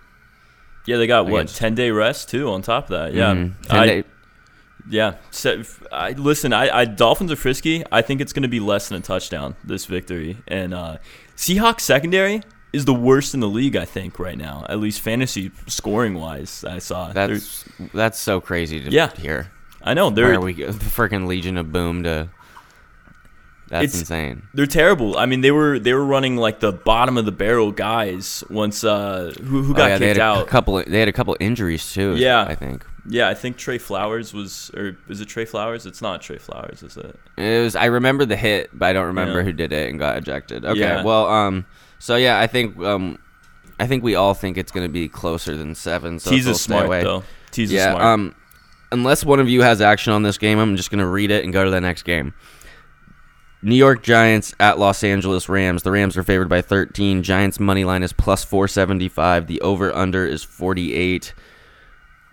[0.87, 0.97] yeah.
[0.97, 3.15] They got what ten day rest too on top of that.
[3.15, 3.53] Yeah, Mhm.
[3.63, 4.05] Ten I- day-
[4.89, 5.15] Yeah.
[5.31, 7.85] So, I, listen, I, I Dolphins are frisky.
[7.91, 10.37] I think it's going to be less than a touchdown this victory.
[10.47, 10.99] And uh,
[11.37, 13.75] Seahawks secondary is the worst in the league.
[13.77, 16.65] I think right now, at least fantasy scoring wise.
[16.65, 17.13] I saw.
[17.13, 19.11] They're- That's that's so crazy to Yeah.
[19.17, 19.51] hear.
[19.83, 22.29] I know are we go- the freaking Legion of Boom to?
[23.69, 24.43] That's It's- insane.
[24.55, 25.17] they're terrible.
[25.19, 28.85] I mean, they were they were running like the bottom of the barrel guys once.
[28.85, 30.47] Uh, who who Oh, got yeah, they had kicked a out?
[30.47, 30.83] couple.
[30.87, 32.15] They had a couple injuries too.
[32.17, 32.43] Yeah.
[32.43, 35.87] I think Yeah, I think Trey Flowers was, or is it Trey Flowers?
[35.87, 37.19] It's not Trey Flowers, is it?
[37.37, 37.77] it was.
[37.77, 39.45] I remember the hit, but I don't remember Yeah.
[39.45, 40.65] who did it and got ejected.
[40.65, 41.03] Okay, Yeah.
[41.05, 41.67] well, um,
[41.99, 43.19] so yeah, I think um,
[43.79, 46.19] I think we all think it's going to be closer than seven.
[46.19, 47.03] So Tease we'll is smart away.
[47.05, 47.23] though.
[47.53, 47.91] Tease is Yeah.
[47.93, 48.05] smart.
[48.05, 48.35] Um,
[48.91, 51.45] unless one of you has action on this game, I'm just going to read it
[51.45, 52.33] and go to the next game.
[53.63, 55.83] New York Giants at Los Angeles Rams.
[55.83, 57.23] The Rams are favored by 13.
[57.23, 59.47] Giants money line is plus 475.
[59.47, 61.35] The over under is 48.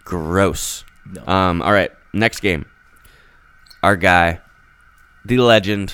[0.04, 0.84] Gross.
[1.06, 1.26] No.
[1.26, 2.66] Um, all right, next game.
[3.82, 4.42] Our guy,
[5.26, 5.94] the legend,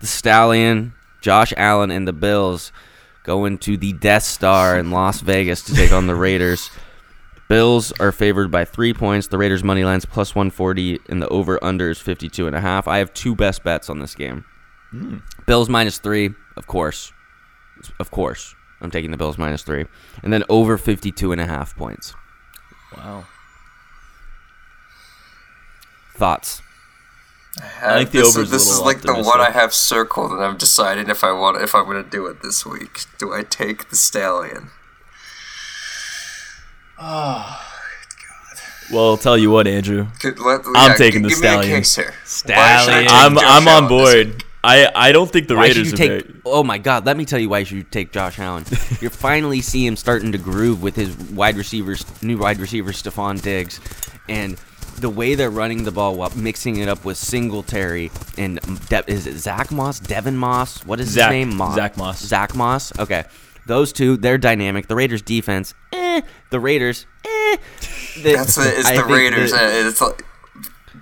[0.00, 2.72] the stallion, Josh Allen, and the Bills
[3.22, 6.70] going to the Death Star in Las Vegas to take on the Raiders.
[7.48, 9.26] Bills are favored by three points.
[9.26, 12.88] The Raiders money line's plus 140, and the over under is 52 and a half.
[12.88, 14.44] I have two best bets on this game.
[15.46, 17.12] Bills minus three, of course,
[18.00, 18.54] of course.
[18.80, 19.86] I'm taking the Bills minus three,
[20.22, 22.14] and then over 52 and a half points.
[22.96, 23.24] Wow.
[26.14, 26.62] I I Thoughts?
[27.98, 29.40] think the this over's is, a this is little like the one.
[29.40, 32.42] I have circled, and I'm deciding if I want if I'm going to do it
[32.42, 33.00] this week.
[33.18, 34.70] Do I take the stallion?
[36.98, 37.68] Oh.
[38.92, 40.08] Well, I'll tell you what, Andrew.
[40.20, 41.70] Could, let, I'm taking the give stallion.
[41.70, 42.14] Me a case here.
[42.24, 43.06] Stallion.
[43.10, 44.28] I'm I'm on Allen this week?
[44.28, 44.44] board.
[44.64, 46.26] I I don't think the Why should Raiders you are take?
[46.26, 46.40] very.
[46.46, 47.04] Oh my God!
[47.04, 48.64] Let me tell you why you should take Josh Allen.
[49.00, 53.42] You're finally see him starting to groove with his wide receivers, new wide receiver Stefon
[53.42, 53.80] Diggs,
[54.28, 54.56] and
[54.98, 59.26] the way they're running the ball while mixing it up with Singletary and De- is
[59.26, 60.84] it Zach Moss, Devin Moss?
[60.86, 61.56] What is Zach- his name?
[61.56, 61.74] Moss.
[61.74, 62.20] Zach Moss.
[62.20, 62.96] Zach Moss.
[63.00, 63.24] Okay,
[63.66, 64.86] those two they're dynamic.
[64.86, 66.20] The Raiders defense, eh.
[66.50, 67.56] The Raiders, eh.
[68.22, 69.50] The- That's the, it's I the Raiders.
[69.50, 70.24] the- and it's like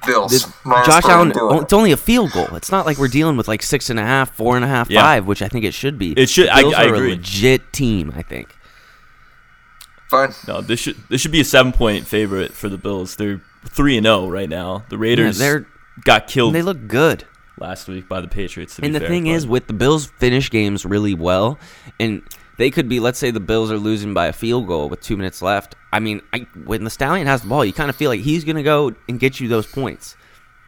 [0.06, 0.30] Bills.
[0.32, 1.62] this, Minus Josh Allen, oh, it.
[1.62, 2.48] it's only a field goal.
[2.56, 4.90] It's not like we're dealing with like six and a half, four and a half,
[4.90, 5.02] Yeah.
[5.02, 6.12] five, which I think it should be.
[6.12, 7.12] It should- The I- Bills I are agree.
[7.12, 8.12] a legit team.
[8.16, 8.54] I think.
[10.08, 10.34] Fine.
[10.48, 13.14] No, this should this should be a seven point favorite for the Bills.
[13.16, 14.84] They're three and zero right now.
[14.88, 15.66] The Raiders they're-
[16.04, 17.24] got killed They look good.
[17.58, 18.76] last week by the Patriots.
[18.76, 21.58] to And be the fair, thing but- is, with the Bills finish games really well,
[22.00, 22.22] and
[22.60, 23.00] they could be.
[23.00, 25.76] Let's say the Bills are losing by a field goal with two minutes left.
[25.94, 28.44] I mean, I, when the Stallion has the ball, you kind of feel like he's
[28.44, 30.14] gonna go and get you those points.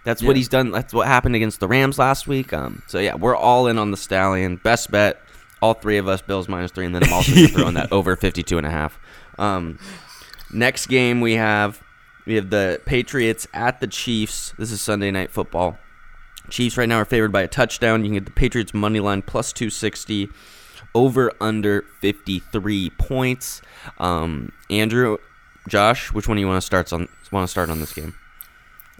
[0.02, 0.70] That's what he's done.
[0.70, 2.54] That's what happened against the Rams last week.
[2.54, 4.56] Um, so yeah, we're all in on the Stallion.
[4.56, 5.20] Best bet.
[5.60, 8.56] All three of us, Bills minus three, and then I'm also throwing that over 52
[8.56, 8.98] and a half.
[9.38, 9.78] Um,
[10.50, 11.82] next game we have
[12.24, 14.54] we have the Patriots at the Chiefs.
[14.56, 15.78] This is Sunday night football.
[16.48, 18.00] Chiefs right now are favored by a touchdown.
[18.02, 20.30] You can get the Patriots money line plus 260,
[20.94, 23.62] over under 53 points.
[23.98, 25.18] Um, Andrew,
[25.68, 27.08] Josh, which one do you want to start on?
[27.30, 28.14] Want to start on this game?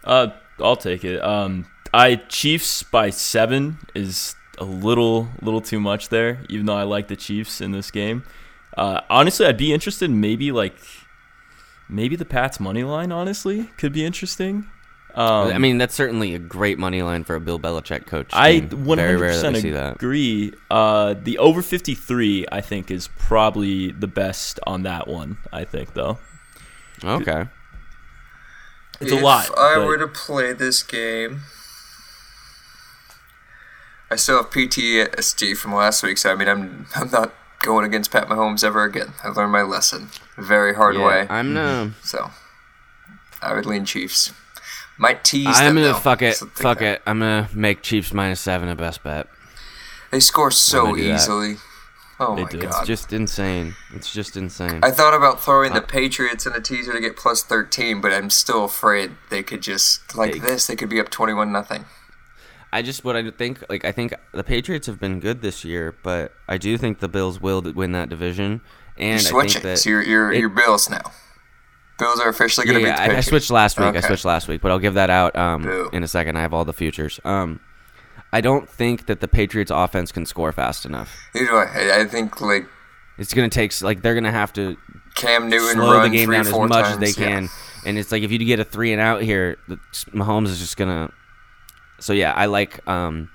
[0.05, 0.28] Uh,
[0.59, 1.22] I'll take it.
[1.22, 6.44] Um, I Chiefs by seven is a little little too much there.
[6.48, 8.24] Even though I like the Chiefs in this game,
[8.76, 10.07] uh, honestly, I'd be interested.
[10.07, 10.76] in Maybe like
[11.88, 13.12] maybe the Pats money line.
[13.12, 14.66] Honestly, could be interesting.
[15.14, 18.31] Um, I mean, that's certainly a great money line for a Bill Belichick coach.
[18.33, 18.68] I team.
[18.70, 19.96] 100% Very rare that we see that.
[19.96, 20.55] agree.
[20.70, 25.37] Uh, the over 53, I think, is probably the best on that one.
[25.53, 26.18] I think, though.
[27.05, 27.46] Okay.
[29.01, 29.44] It's if a lot.
[29.46, 31.42] If I but- were to play this game,
[34.11, 38.11] I still have PTSD from last week, so I mean, I'm I'm not going against
[38.11, 39.12] Pat Mahomes ever again.
[39.25, 41.27] I learned my lesson, very hard Yeah, way.
[41.31, 41.92] I'm gonna.
[42.03, 42.31] So
[43.40, 44.33] I would lean Chiefs.
[45.03, 45.75] Might tease I'm them.
[45.77, 45.99] gonna though.
[45.99, 46.37] fuck it.
[46.37, 47.03] Something Fuck it.
[47.07, 49.27] I'm gonna make Chiefs minus seven a best bet.
[50.12, 51.15] They score so gonna that.
[51.17, 51.57] easily.
[52.21, 52.59] Oh They my do.
[52.61, 52.69] god!
[52.79, 53.75] It's just insane.
[53.95, 54.79] It's just insane.
[54.83, 58.12] I thought about throwing Uh, the Patriots in a teaser to get plus 13, but
[58.12, 60.67] I'm still afraid they could just like They- this.
[60.69, 61.85] They could be up 21 nothing.
[62.73, 65.97] I just what I think like I think the Patriots have been good this year,
[66.05, 68.61] but I do think the Bills will win that division.
[68.97, 71.11] And You're I switching, think that so you're you're, it- you're Bills now.
[72.03, 73.95] Bills are officially going to yeah, beat the I, I switched last week.
[73.95, 76.37] I switched last week, but I'll give that out um, in a second.
[76.37, 77.21] I have all the futures.
[77.25, 77.61] Um,
[78.33, 81.15] I don't think that the Patriots offense can score fast enough.
[81.35, 82.01] Neither do I.
[82.01, 82.67] I think like
[83.19, 84.77] It's gonna take like they're gonna have to
[85.15, 86.88] Cam Newton slow the game three down as much times.
[86.88, 87.29] as they yeah.
[87.29, 87.49] can.
[87.85, 89.77] And it's like if you get a three and out here, the,
[90.12, 91.11] Mahomes is just gonna.
[92.01, 93.29] So yeah, I like um,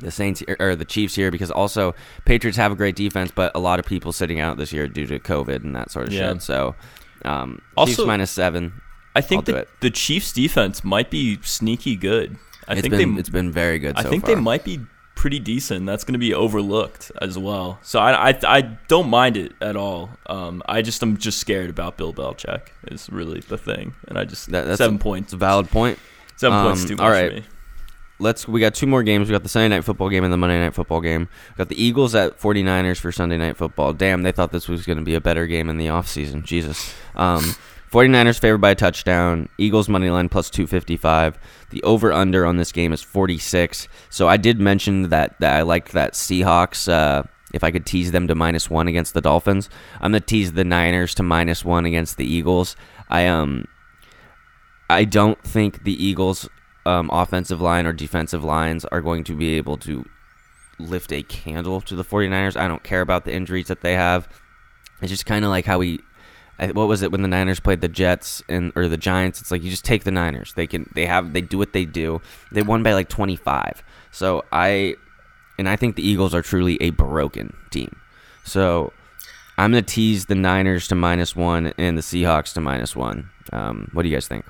[0.00, 3.58] the Saints or the Chiefs here because also Patriots have a great defense, but a
[3.58, 6.32] lot of people sitting out this year due to COVID and that sort of Yeah.
[6.34, 6.42] shit.
[6.42, 6.74] So
[7.26, 8.80] um, Chiefs Also- minus seven.
[9.14, 12.36] I think the, the Chiefs' defense might be sneaky good.
[12.68, 13.96] I It's think been they it's been very good.
[13.96, 14.34] I so think far.
[14.34, 14.80] they might be
[15.14, 15.86] pretty decent.
[15.86, 17.78] That's going to be overlooked as well.
[17.82, 20.10] So I, I, I don't mind it at all.
[20.26, 24.24] Um, I just am just scared about Bill Belichick is really the thing, and I
[24.26, 25.28] just That- that's seven a- points.
[25.28, 25.98] It's a valid point.
[26.36, 27.30] Seven points um, too much all right.
[27.30, 27.44] for me.
[28.18, 29.28] Let's we got two more games.
[29.28, 31.28] We got the Sunday night football game and the Monday night football game.
[31.50, 33.92] We got the Eagles at 49ers for Sunday night football.
[33.92, 36.44] Damn, they thought this was going to be a better game in the offseason.
[36.44, 36.94] Jesus.
[37.14, 37.42] Um
[37.92, 39.48] 49ers favored by a touchdown.
[39.58, 41.38] Eagles money line plus 255.
[41.70, 43.86] The over under on this game is 46.
[44.10, 48.10] So I did mention that that I liked that Seahawks uh if I could tease
[48.12, 49.70] them to minus 1 against the Dolphins.
[50.00, 52.76] I'm going to tease the Niners to minus 1 against the Eagles.
[53.08, 53.66] I um
[54.88, 56.48] I don't think the Eagles'
[56.86, 60.04] um, offensive line or defensive lines are going to be able to
[60.78, 62.56] lift a candle to the 49ers.
[62.56, 64.28] I don't care about the injuries that they have.
[65.02, 66.00] It's just kind of like how we
[66.58, 69.40] what was it when the Niners played the Jets and or the Giants?
[69.40, 70.54] It's like you just take the Niners.
[70.54, 72.22] They can they have they do what they do.
[72.50, 73.82] They won by like 25.
[74.10, 74.96] So I
[75.58, 77.96] and I think the Eagles are truly a broken team.
[78.44, 78.92] So
[79.58, 83.30] I'm gonna tease the Niners to minus one and the Seahawks to minus one.
[83.52, 84.46] Um, what do you guys think?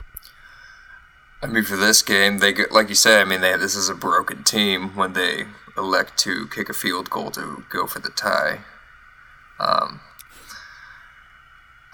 [1.43, 3.21] I mean, for this game, they get, like you said.
[3.21, 5.47] I mean, they this is a broken team when they
[5.77, 8.61] elect to kick a field goal to go for the tie.
[9.61, 10.01] Um,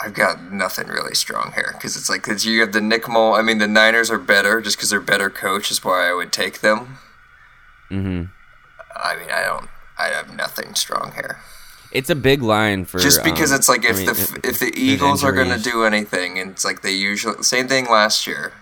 [0.01, 3.35] I've got nothing really strong here because it's like because you have the Nick Mole.
[3.35, 6.33] I mean, the Niners are better just because they're better coach is why I would
[6.33, 6.99] take them.
[7.91, 8.25] Mm-hmm.
[8.97, 9.69] I mean, I don't.
[9.99, 11.39] I have nothing strong here.
[11.93, 14.59] It's a big line for just because um, it's like I if mean, the if
[14.59, 18.27] the Eagles are going to do anything, and it's like they usually same thing last
[18.27, 18.53] year.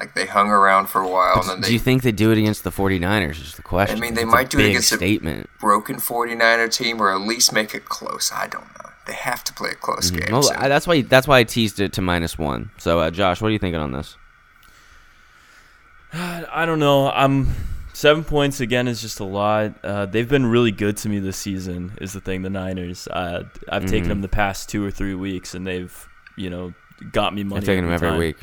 [0.00, 2.32] Like they hung around for a while, and then Do they you think they do
[2.32, 3.40] it against the 49ers?
[3.42, 3.98] Is the question.
[3.98, 5.50] I mean, they It's might do it big against a- statement.
[5.60, 8.32] broken 49er team, or at least make it close.
[8.34, 8.90] I don't know.
[9.06, 10.22] They have to play a close game.
[10.22, 10.32] Mm-hmm.
[10.32, 12.70] Well, so- I, that's why that's why I teased it to minus one.
[12.78, 14.16] So, uh, Josh, what are you thinking on this?
[16.12, 17.10] I don't know.
[17.10, 17.48] I'm
[17.92, 19.74] seven points again is just a lot.
[19.84, 21.92] Uh, they've been really good to me this season.
[22.00, 22.42] Is the thing.
[22.42, 23.06] The Niners.
[23.08, 24.08] Uh, I've taken Mhm.
[24.08, 26.72] them the past two or three weeks, and they've you know
[27.12, 27.58] got me money.
[27.60, 28.18] I'm taking them every time.
[28.18, 28.36] week.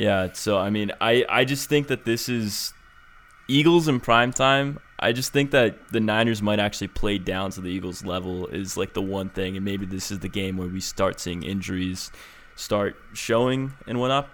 [0.00, 0.32] Yeah.
[0.32, 2.72] So I mean, I I just think that this is
[3.48, 4.78] Eagles in prime time.
[4.98, 8.76] I just think that the Niners might actually play down to the Eagles level is
[8.76, 12.10] like the one thing, and maybe this is the game where we start seeing injuries
[12.56, 14.28] start showing and whatnot.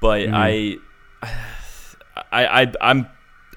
[0.00, 0.34] But Mhm.
[0.34, 0.78] I,
[2.30, 3.06] I, I, I'm,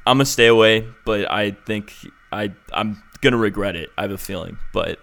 [0.08, 0.88] I'm gonna stay away.
[1.06, 1.94] But I think
[2.32, 3.90] I, I'm gonna regret it.
[3.98, 4.58] I have a feeling.
[4.74, 5.00] But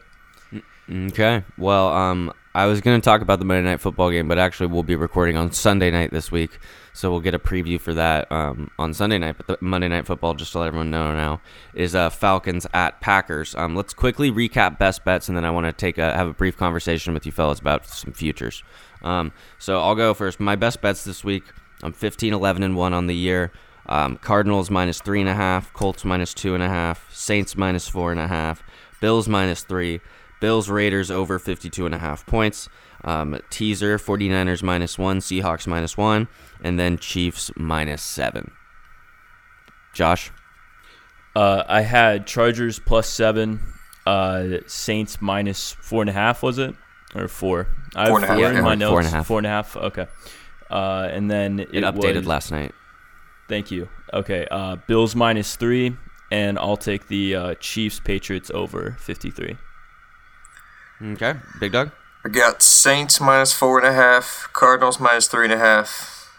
[0.90, 1.44] Okay.
[1.56, 4.68] Well, um, I was going to talk about the Monday Night Football game, but actually,
[4.68, 6.58] we'll be recording on Sunday night this week,
[6.92, 9.36] so we'll get a preview for that um, on Sunday night.
[9.36, 11.40] But the Monday Night Football, just to let everyone know now,
[11.74, 13.54] is uh, Falcons at Packers.
[13.54, 16.32] Um, let's quickly recap best bets, and then I want to take a have a
[16.32, 18.62] brief conversation with you fellas about some futures.
[19.02, 20.40] Um, so I'll go first.
[20.40, 21.44] My best bets this week.
[21.82, 23.52] I'm 15, 11, and one on the year.
[23.86, 27.88] Um, Cardinals minus three and a half, Colts minus two and a half, Saints minus
[27.88, 28.62] four and a half,
[29.00, 30.00] Bills minus three,
[30.40, 32.68] Bills Raiders over 52 and a half points.
[33.04, 36.28] Um, teaser 49ers minus one, Seahawks minus one,
[36.62, 38.50] and then Chiefs minus seven.
[39.94, 40.30] Josh,
[41.36, 43.60] uh, I had Chargers plus seven,
[44.06, 46.42] uh, Saints minus four and a half.
[46.42, 46.74] Was it
[47.14, 47.68] or four?
[47.94, 48.60] I have Four and a half, four in yeah.
[48.62, 48.90] my notes.
[48.90, 49.26] Four and a half.
[49.26, 49.76] Four and a half.
[49.76, 50.06] Okay.
[50.70, 52.74] Uh, and then it, updated was- last night.
[53.48, 53.88] Thank you.
[54.12, 55.96] Okay, uh, Bills minus three,
[56.30, 59.56] and I'll take the uh, Chiefs Patriots over 53.
[61.02, 61.90] Okay, Big Dog.
[62.24, 66.32] I got Saints minus four and a half, Cardinals minus three and a half,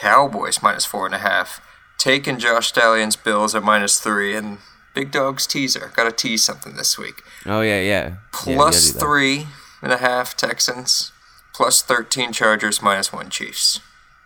[0.00, 1.60] Cowboys minus four and a half,
[1.98, 4.58] taking Josh Stallion's Bills at minus three, and
[4.94, 5.92] Big Dog's teaser.
[5.94, 7.22] Got to tease something this week.
[7.44, 8.06] Oh yeah, yeah.
[8.08, 9.04] Yeah, Plus gotta do that.
[9.04, 9.46] three
[9.82, 11.12] and a half Texans,
[11.52, 13.80] plus 13 Chargers, minus one Chiefs.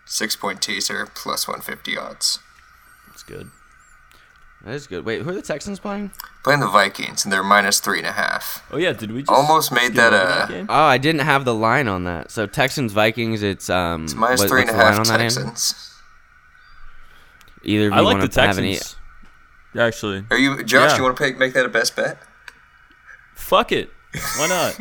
[0.05, 2.39] Six point teaser, plus 150 odds.
[3.09, 3.51] That's good.
[4.65, 5.05] That is good.
[5.05, 6.11] Wait, who are the Texans playing?
[6.43, 8.65] Playing the Vikings, and they're minus three and a half.
[8.73, 10.67] Oh yeah, did we just Almost made that, over uh.
[10.69, 12.31] Oh, I didn't have the line on that.
[12.31, 14.05] So Texans Vikings, it's um.
[14.05, 15.95] It's minus what- three and what's a the line half on that, Texans.
[17.63, 18.97] Either of I like wanna the have any- Texans.
[19.79, 20.93] Actually, Are you, Josh?
[20.93, 20.97] Yeah.
[20.97, 22.19] You want to make that a best bet?
[23.35, 23.91] fuck it.
[24.39, 24.79] Why not?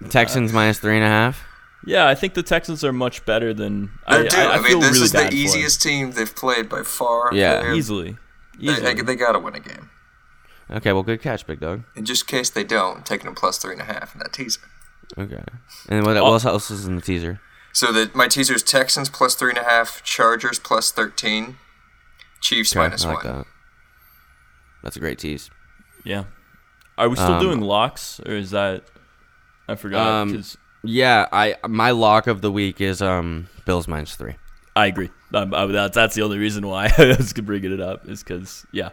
[0.10, 1.44] Texans minus three and a half.
[1.84, 4.36] yeah, I think the Texans are much better than I, They do.
[4.36, 6.82] I, I, I, mean, feel this really is bad the easiest team they've played by
[6.82, 7.30] far.
[7.34, 7.60] Yeah.
[7.62, 8.16] They're- Easily,
[8.60, 9.90] They, they, they got to win a game.
[10.70, 11.82] Okay, well, good catch, Big Dog.
[11.94, 14.60] In just case they don't, taking them plus three and a half in that teaser.
[15.18, 15.42] Okay.
[15.88, 16.30] And what, Oh.
[16.32, 17.40] what else is in the teaser?
[17.72, 21.58] So the, my teaser is Texans plus three and a half, Chargers plus 13,
[22.40, 23.36] Chiefs Okay, minus I like one.
[23.38, 23.46] that.
[24.82, 25.50] That's a great tease.
[26.04, 26.24] yeah.
[26.96, 28.84] Are we still Um, doing locks, or is that?
[29.68, 30.06] I forgot.
[30.06, 34.36] Um, 'cause Yeah, I my lock of the week is um Bills minus three.
[34.76, 35.10] I agree.
[35.34, 38.66] Um, I, that's that's the only reason why I was bringing it up is because
[38.72, 38.90] yeah,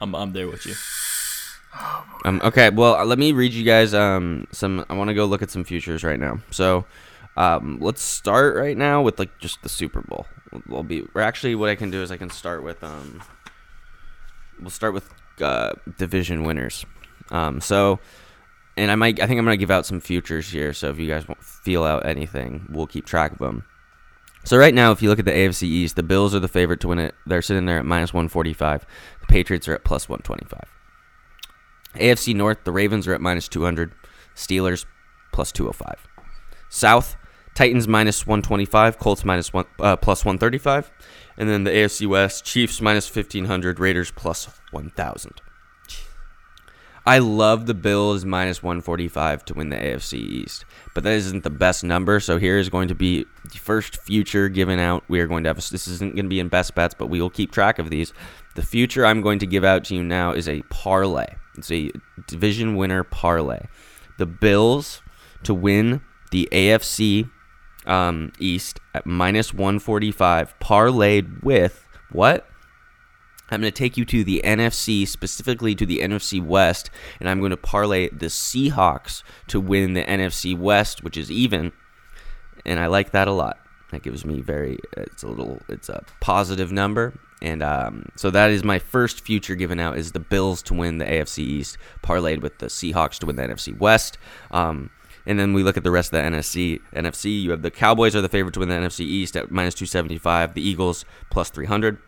[0.00, 0.74] I'm I'm there with you.
[2.24, 4.84] Um, okay, well, let me read you guys um some.
[4.88, 6.40] I want to go look at some futures right now.
[6.50, 6.84] So,
[7.36, 10.26] um, let's start right now with like just the Super Bowl.
[10.66, 11.04] We'll be.
[11.14, 13.22] Or actually, what I can do is I can start with um.
[14.60, 16.86] We'll start with uh, division winners.
[17.30, 17.98] Um, so,
[18.76, 19.20] and I might.
[19.20, 20.72] I think I'm gonna give out some futures here.
[20.72, 23.64] So if you guys feel out anything, we'll keep track of them.
[24.44, 26.80] So right now, if you look at the AFC East, the Bills are the favorite
[26.80, 27.14] to win it.
[27.26, 28.84] They're sitting there at minus 145.
[29.20, 30.60] The Patriots are at plus 125.
[31.94, 33.92] AFC North, the Ravens are at minus 200.
[34.34, 34.84] Steelers
[35.32, 36.08] plus 205.
[36.68, 37.16] South,
[37.54, 38.98] Titans minus 125.
[38.98, 40.90] Colts minus one, uh, plus 135.
[41.36, 43.78] And then the AFC West, Chiefs minus 1500.
[43.78, 45.40] Raiders plus 1000.
[47.04, 51.50] I love the Bills minus 145 to win the AFC East, but that isn't the
[51.50, 52.20] best number.
[52.20, 55.04] So here is going to be the first future given out.
[55.08, 57.20] We are going to have this isn't going to be in best bets, but we
[57.20, 58.12] will keep track of these.
[58.54, 61.34] The future I'm going to give out to you now is a parlay.
[61.56, 61.90] It's a
[62.26, 63.66] division winner parlay.
[64.18, 65.02] The Bills
[65.44, 67.30] to win the AFC
[67.86, 72.46] um, East at minus 145, parlayed with what?
[73.52, 77.38] I'm going to take you to the NFC, specifically to the NFC West, and I'm
[77.40, 81.72] going to parlay the Seahawks to win the NFC West, which is even.
[82.64, 83.58] And I like that a lot.
[83.90, 87.12] That gives me very, it's a little, it's a positive number.
[87.42, 90.98] And um, so that is my first future given out is the Bills to win
[90.98, 94.16] the AFC East, parlayed with the Seahawks to win the NFC West.
[94.50, 94.90] Um,
[95.26, 96.80] and then we look at the rest of the NFC.
[96.94, 99.74] NFC, you have the Cowboys are the favorite to win the NFC East at minus
[99.74, 101.98] 275, the Eagles plus 300.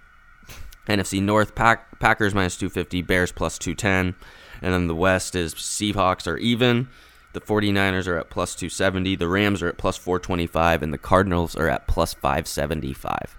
[0.88, 4.14] NFC North Pack, Packers minus 250, Bears plus 210.
[4.62, 6.88] And then the West is Seahawks are even.
[7.32, 9.16] The 49ers are at plus 270.
[9.16, 10.82] The Rams are at plus 425.
[10.82, 13.36] And the Cardinals are at plus 575.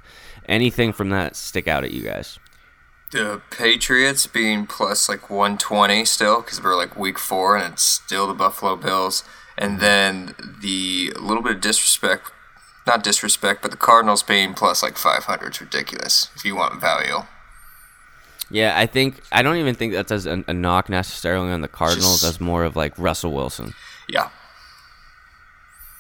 [0.48, 2.40] Anything from that stick out at you guys?
[3.12, 8.28] The Patriots being plus like 120 still because we're like week four and it's still
[8.28, 9.24] the Buffalo Bills.
[9.58, 12.32] And then the little bit of disrespect,
[12.86, 17.24] not disrespect, but the Cardinals being plus like 500 is ridiculous if you want value.
[18.52, 21.68] Yeah, I think I don't even think that's as a, a knock necessarily on the
[21.68, 23.74] Cardinals Just- as more of like Russell Wilson.
[24.08, 24.30] Yeah.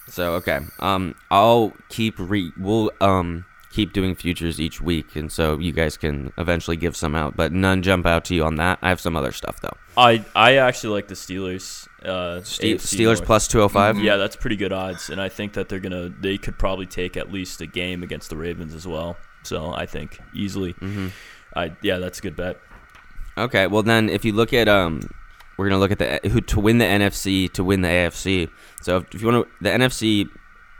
[0.07, 5.57] So okay, um, I'll keep re we'll um keep doing futures each week, and so
[5.57, 8.77] you guys can eventually give some out, but none jump out to you on that.
[8.83, 9.75] I have some other stuff though.
[9.97, 11.87] I I actually like the Steelers.
[12.03, 13.25] Uh, Ste- Steelers North.
[13.25, 13.97] plus two hundred five.
[13.99, 17.17] Yeah, that's pretty good odds, and I think that they're gonna they could probably take
[17.17, 19.17] at least a game against the Ravens as well.
[19.41, 20.73] So I think easily.
[20.73, 21.07] Mm-hmm.
[21.55, 22.59] I yeah, that's a good bet.
[23.37, 25.01] Okay, well then, if you look at um,
[25.57, 28.49] we're gonna look at the who to win the NFC to win the AFC.
[28.81, 30.29] So if, if you want to the NFC,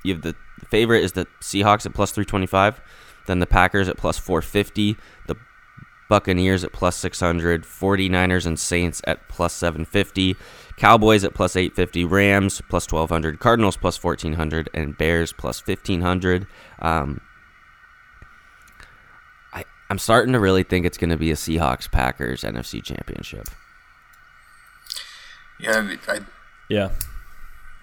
[0.04, 2.82] you have the, the favorite is the Seahawks at plus three twenty five,
[3.28, 5.36] then the Packers at plus four fifty, the
[6.08, 10.36] Buccaneers at plus 600, 49ers and Saints at plus 750,
[10.78, 16.46] Cowboys at plus 850, Rams plus 1200, Cardinals plus 1400, and Bears plus 1500.
[16.80, 17.22] Um,
[19.90, 23.48] I'm starting to really think it's going to be a Seahawks Packers NFC Championship.
[25.60, 26.20] Yeah, I
[26.70, 26.90] Yeah,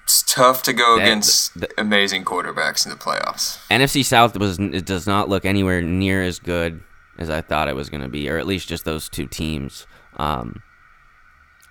[0.05, 3.59] it's tough to go That- against the- amazing quarterbacks in the playoffs.
[3.71, 6.83] NFC South was it does not look anywhere near as good
[7.19, 9.87] as I thought it was going to be, or at least just those two teams.
[10.17, 10.63] Um,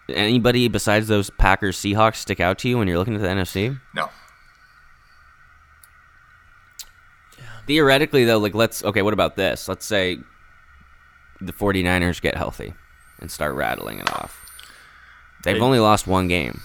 [0.10, 3.80] anybody besides those Packers Seahawks stick out to you when you're looking at the NFC?
[3.94, 4.10] No.
[7.68, 9.02] Theoretically, though, like let's okay.
[9.02, 9.68] What about this?
[9.68, 10.20] Let's say
[11.40, 12.74] the 49ers get healthy
[13.20, 14.40] and start rattling it off.
[15.44, 16.62] They've They- only lost one game.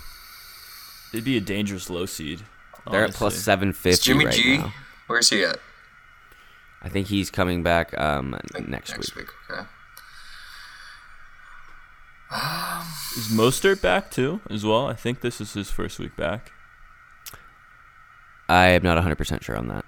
[1.12, 2.42] they'd be a dangerous low seed.
[2.90, 3.42] They're at plus honestly.
[3.42, 4.58] 750 Is Jimmy right G?
[4.58, 4.72] now.
[5.06, 5.58] Where's he at?
[6.82, 9.26] I think he's coming back um, Like, next, week.
[9.50, 9.62] Okay.
[13.16, 14.86] Is Mostert back too as well?
[14.86, 16.52] I think this is his first week back.
[18.48, 19.84] I am not 100% sure on that.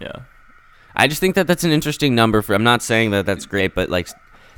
[0.00, 0.22] Yeah,
[0.94, 2.54] I just think that that's an interesting number for.
[2.54, 4.08] I'm not saying that that's great, but like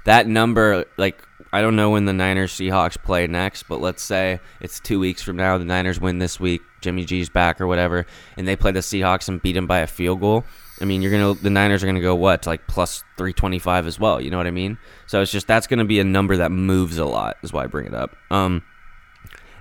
[0.04, 4.40] that number, like I don't know when the Niners Seahawks play next, but let's say
[4.60, 5.56] it's two weeks from now.
[5.58, 6.62] The Niners win this week.
[6.80, 9.86] Jimmy G's back or whatever, and they play the Seahawks and beat them by a
[9.86, 10.44] field goal.
[10.80, 13.98] I mean, you're gonna the Niners are gonna go what to like plus 325 as
[13.98, 14.20] well.
[14.20, 14.78] You know what I mean?
[15.06, 17.36] So it's just that's gonna be a number that moves a lot.
[17.42, 18.16] Is why I bring it up.
[18.30, 18.62] Um,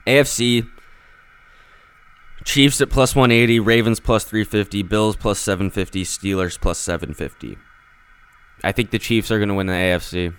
[0.07, 0.67] AFC.
[2.45, 7.57] Chiefs at plus 180, Ravens plus 350, Bills plus 750, Steelers plus 750.
[8.63, 10.33] I think the Chiefs are going to win the AFC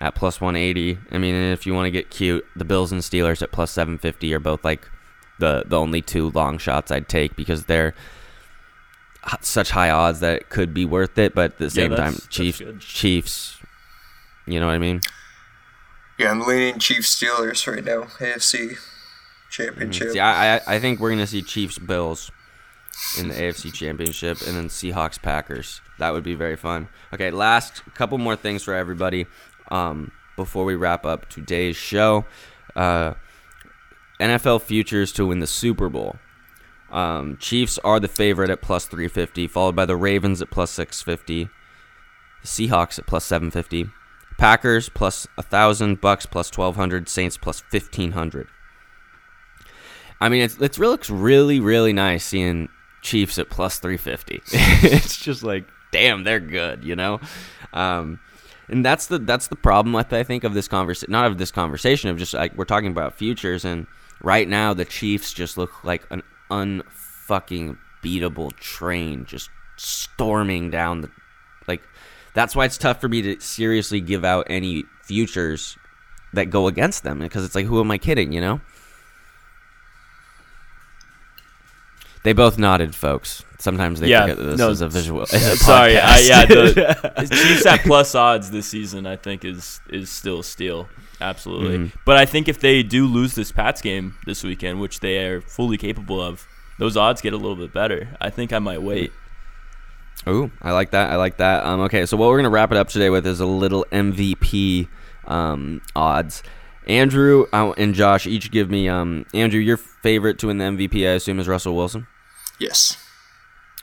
[0.00, 0.98] at plus 180.
[1.10, 4.32] I mean, if you want to get cute, the Bills and Steelers at plus 750
[4.34, 4.88] are both like
[5.38, 7.94] the the only two long shots I'd take because they're
[9.40, 12.28] such high odds that it could be worth it, but at the same that's- time,
[12.28, 12.62] Chiefs.
[12.80, 13.58] Chiefs,
[14.46, 15.00] you know what I mean?
[16.18, 18.02] Yeah, I'm leaning Chiefs Steelers right now.
[18.18, 18.76] AFC
[19.50, 20.10] Championship.
[20.12, 22.30] See, I, I I think we're gonna see Chiefs Bills
[23.18, 25.80] in the AFC Championship, and then Seahawks Packers.
[25.98, 26.88] That would be very fun.
[27.12, 29.26] Okay, last couple more things for everybody
[29.70, 32.24] um, before we wrap up today's show.
[32.76, 33.14] Uh,
[34.20, 36.16] NFL futures to win the Super Bowl.
[36.90, 41.48] Um, Chiefs are the favorite at plus 350, followed by the Ravens at plus 650,
[42.42, 43.90] the Seahawks at plus 750,
[44.38, 48.48] Packers plus 1,000, Bucks plus 1,200, Saints plus 1,500.
[50.20, 52.68] I mean, it's it's really looks really really nice seeing
[53.02, 54.42] Chiefs at plus three fifty.
[54.52, 57.20] it's just like, damn, they're good, you know.
[57.72, 58.20] Um,
[58.68, 61.50] and that's the that's the problem with I think of this conversation, not of this
[61.50, 63.86] conversation, of just like we're talking about futures, and
[64.22, 71.10] right now the Chiefs just look like an unfucking beatable train, just storming down the
[71.66, 71.82] like.
[72.32, 75.76] That's why it's tough for me to seriously give out any futures
[76.32, 78.32] that go against them because it's like, who am I kidding?
[78.32, 78.60] You know.
[82.22, 83.44] They both nodded, folks.
[83.58, 85.24] Sometimes they Yeah, forget that this no, is a visual.
[85.26, 90.40] Sorry, I, yeah, the Chiefs at plus odds this season, I think is is still
[90.40, 90.88] a steal,
[91.20, 91.78] absolutely.
[91.78, 91.92] Mhm.
[92.04, 95.40] But I think if they do lose this Pats game this weekend, which they are
[95.40, 96.46] fully capable of,
[96.78, 98.08] those odds get a little bit better.
[98.20, 99.12] I think I might wait.
[100.28, 101.10] Ooh, I like that.
[101.10, 101.64] I like that.
[101.64, 104.88] Um, okay, so what we're gonna wrap it up today with is a little MVP
[105.26, 106.42] um, odds.
[106.90, 108.88] Andrew and Josh each give me.
[108.88, 112.06] Um, Andrew, your favorite to win the MVP, I assume, is Russell Wilson.
[112.58, 112.96] Yes.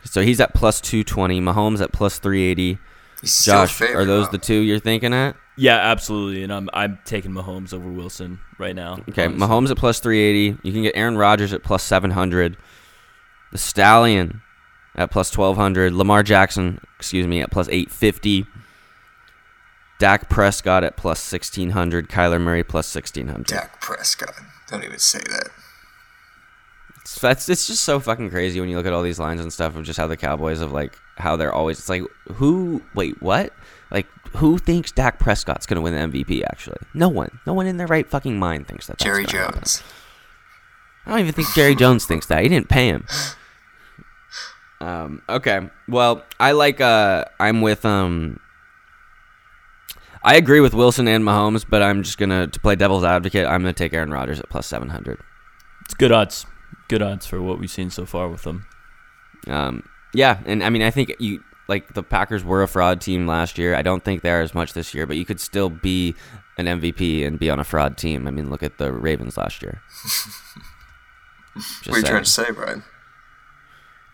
[0.03, 1.41] So he's at plus two twenty.
[1.41, 2.77] Mahomes at plus three eighty.
[3.21, 4.31] He's still a Josh, favorite, are those huh?
[4.33, 5.35] the two you're thinking at?
[5.57, 6.43] Yeah, absolutely.
[6.43, 8.99] And I'm I'm taking Mahomes over Wilson right now.
[9.09, 9.47] Okay, honestly.
[9.47, 10.59] Mahomes at plus 380.
[10.63, 12.57] You can get Aaron Rodgers at plus 700.
[13.51, 14.41] The Stallion
[14.95, 15.93] at plus 1200.
[15.93, 18.45] Lamar Jackson, excuse me, at plus 850.
[19.99, 22.09] Dak Prescott at plus 1600.
[22.09, 23.45] Kyler Murray plus 1600.
[23.47, 24.35] Dak Prescott.
[24.67, 25.49] Don't even say that.
[27.01, 29.51] It's, that's, it's just so fucking crazy when you look at all these lines and
[29.51, 31.79] stuff of just how the Cowboys of like how they're always.
[31.79, 32.83] It's like who?
[32.93, 33.53] Wait, what?
[33.89, 36.43] Like who thinks Dak Prescott's gonna win the MVP?
[36.43, 37.39] Actually, no one.
[37.45, 38.97] No one in their right fucking mind thinks that.
[38.97, 39.59] that's Jerry gonna happen.
[39.59, 39.83] Jones.
[41.05, 42.43] I don't even think Jerry Jones thinks that.
[42.43, 43.05] He didn't pay him.
[44.79, 45.69] Um, okay.
[45.87, 48.39] Well, I like uh I'm with um
[50.27, 53.61] I agree with Wilson and Mahomes, but I'm just gonna to play devil's advocate, I'm
[53.61, 55.21] gonna take Aaron Rodgers at plus seven hundred.
[55.85, 56.45] It's good odds.
[56.89, 58.65] Good odds for what we've seen so far with them.
[59.47, 63.25] Um yeah, and I mean I think you like the Packers were a fraud team
[63.25, 63.73] last year.
[63.73, 66.13] I don't think they are as much this year, but you could still be
[66.57, 68.27] an MVP and be on a fraud team.
[68.27, 69.81] I mean, look at the Ravens last year.
[71.57, 72.05] What are you saying.
[72.05, 72.83] trying to say, Brian?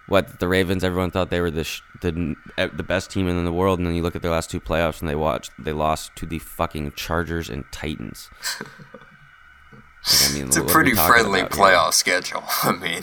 [0.07, 0.83] What the Ravens?
[0.83, 3.87] Everyone thought they were the sh- the eh, the best team in the world, and
[3.87, 6.39] then you look at their last two playoffs, and they watched they lost to the
[6.39, 8.29] fucking Chargers and Titans.
[10.05, 12.43] Like, I mean, It's a what are we pretty friendly about playoff schedule.
[12.63, 13.01] I mean,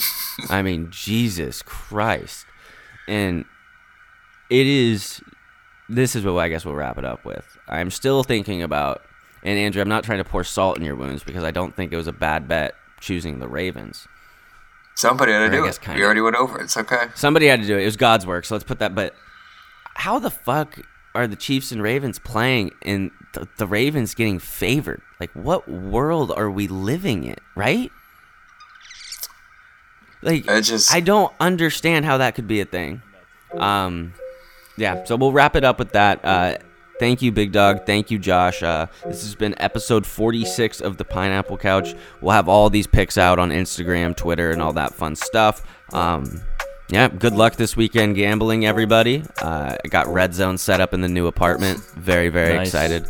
[0.51, 2.45] I mean, Jesus Christ,
[3.09, 3.47] and
[4.51, 5.23] it is.
[5.89, 7.57] This is what I guess we'll wrap it up with.
[7.69, 9.01] I'm still thinking about,
[9.43, 11.91] and Andrew, I'm not trying to pour salt in your wounds because I don't think
[11.91, 14.07] it was a bad bet choosing the Ravens.
[15.01, 15.83] Somebody had Or to do guess it.
[15.83, 15.99] kinda.
[16.01, 16.65] We already went over it.
[16.65, 17.09] It's okay.
[17.15, 17.83] Somebody had to do it.
[17.83, 18.45] It was God's work.
[18.45, 18.95] So let's put that.
[18.95, 19.15] But
[19.95, 20.79] how the fuck
[21.15, 25.03] are the Chiefs and Ravens playing and the, the Ravens getting favored?
[25.19, 27.91] Like, what world are we living in, right?
[30.23, 33.03] Like, I just- I don't understand how that could be a thing.
[33.57, 34.13] Um,
[34.77, 35.05] yeah.
[35.05, 36.25] So we'll wrap it up with that.
[36.25, 36.57] Uh,
[37.01, 37.85] thank you, Big Dog.
[37.87, 38.63] Thank you, Josh.
[38.63, 41.95] Uh, this has been episode 46 of the Pineapple Couch.
[42.21, 45.67] We'll have all these picks out on Instagram, Twitter, and all that fun stuff.
[45.93, 46.41] Um,
[46.91, 49.25] yeah, good luck this weekend gambling, everybody.
[49.41, 51.81] Uh, I got Red Zone set up in the new apartment.
[51.97, 52.69] Very, very Nice.
[52.69, 53.07] excited.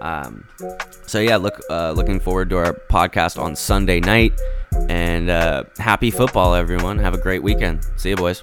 [0.00, 0.46] Um,
[1.06, 4.32] so yeah, look, uh, looking forward to our podcast on Sunday night.
[4.88, 6.98] And uh, happy football, everyone.
[6.98, 7.84] Have a great weekend.
[7.96, 8.42] See you, boys.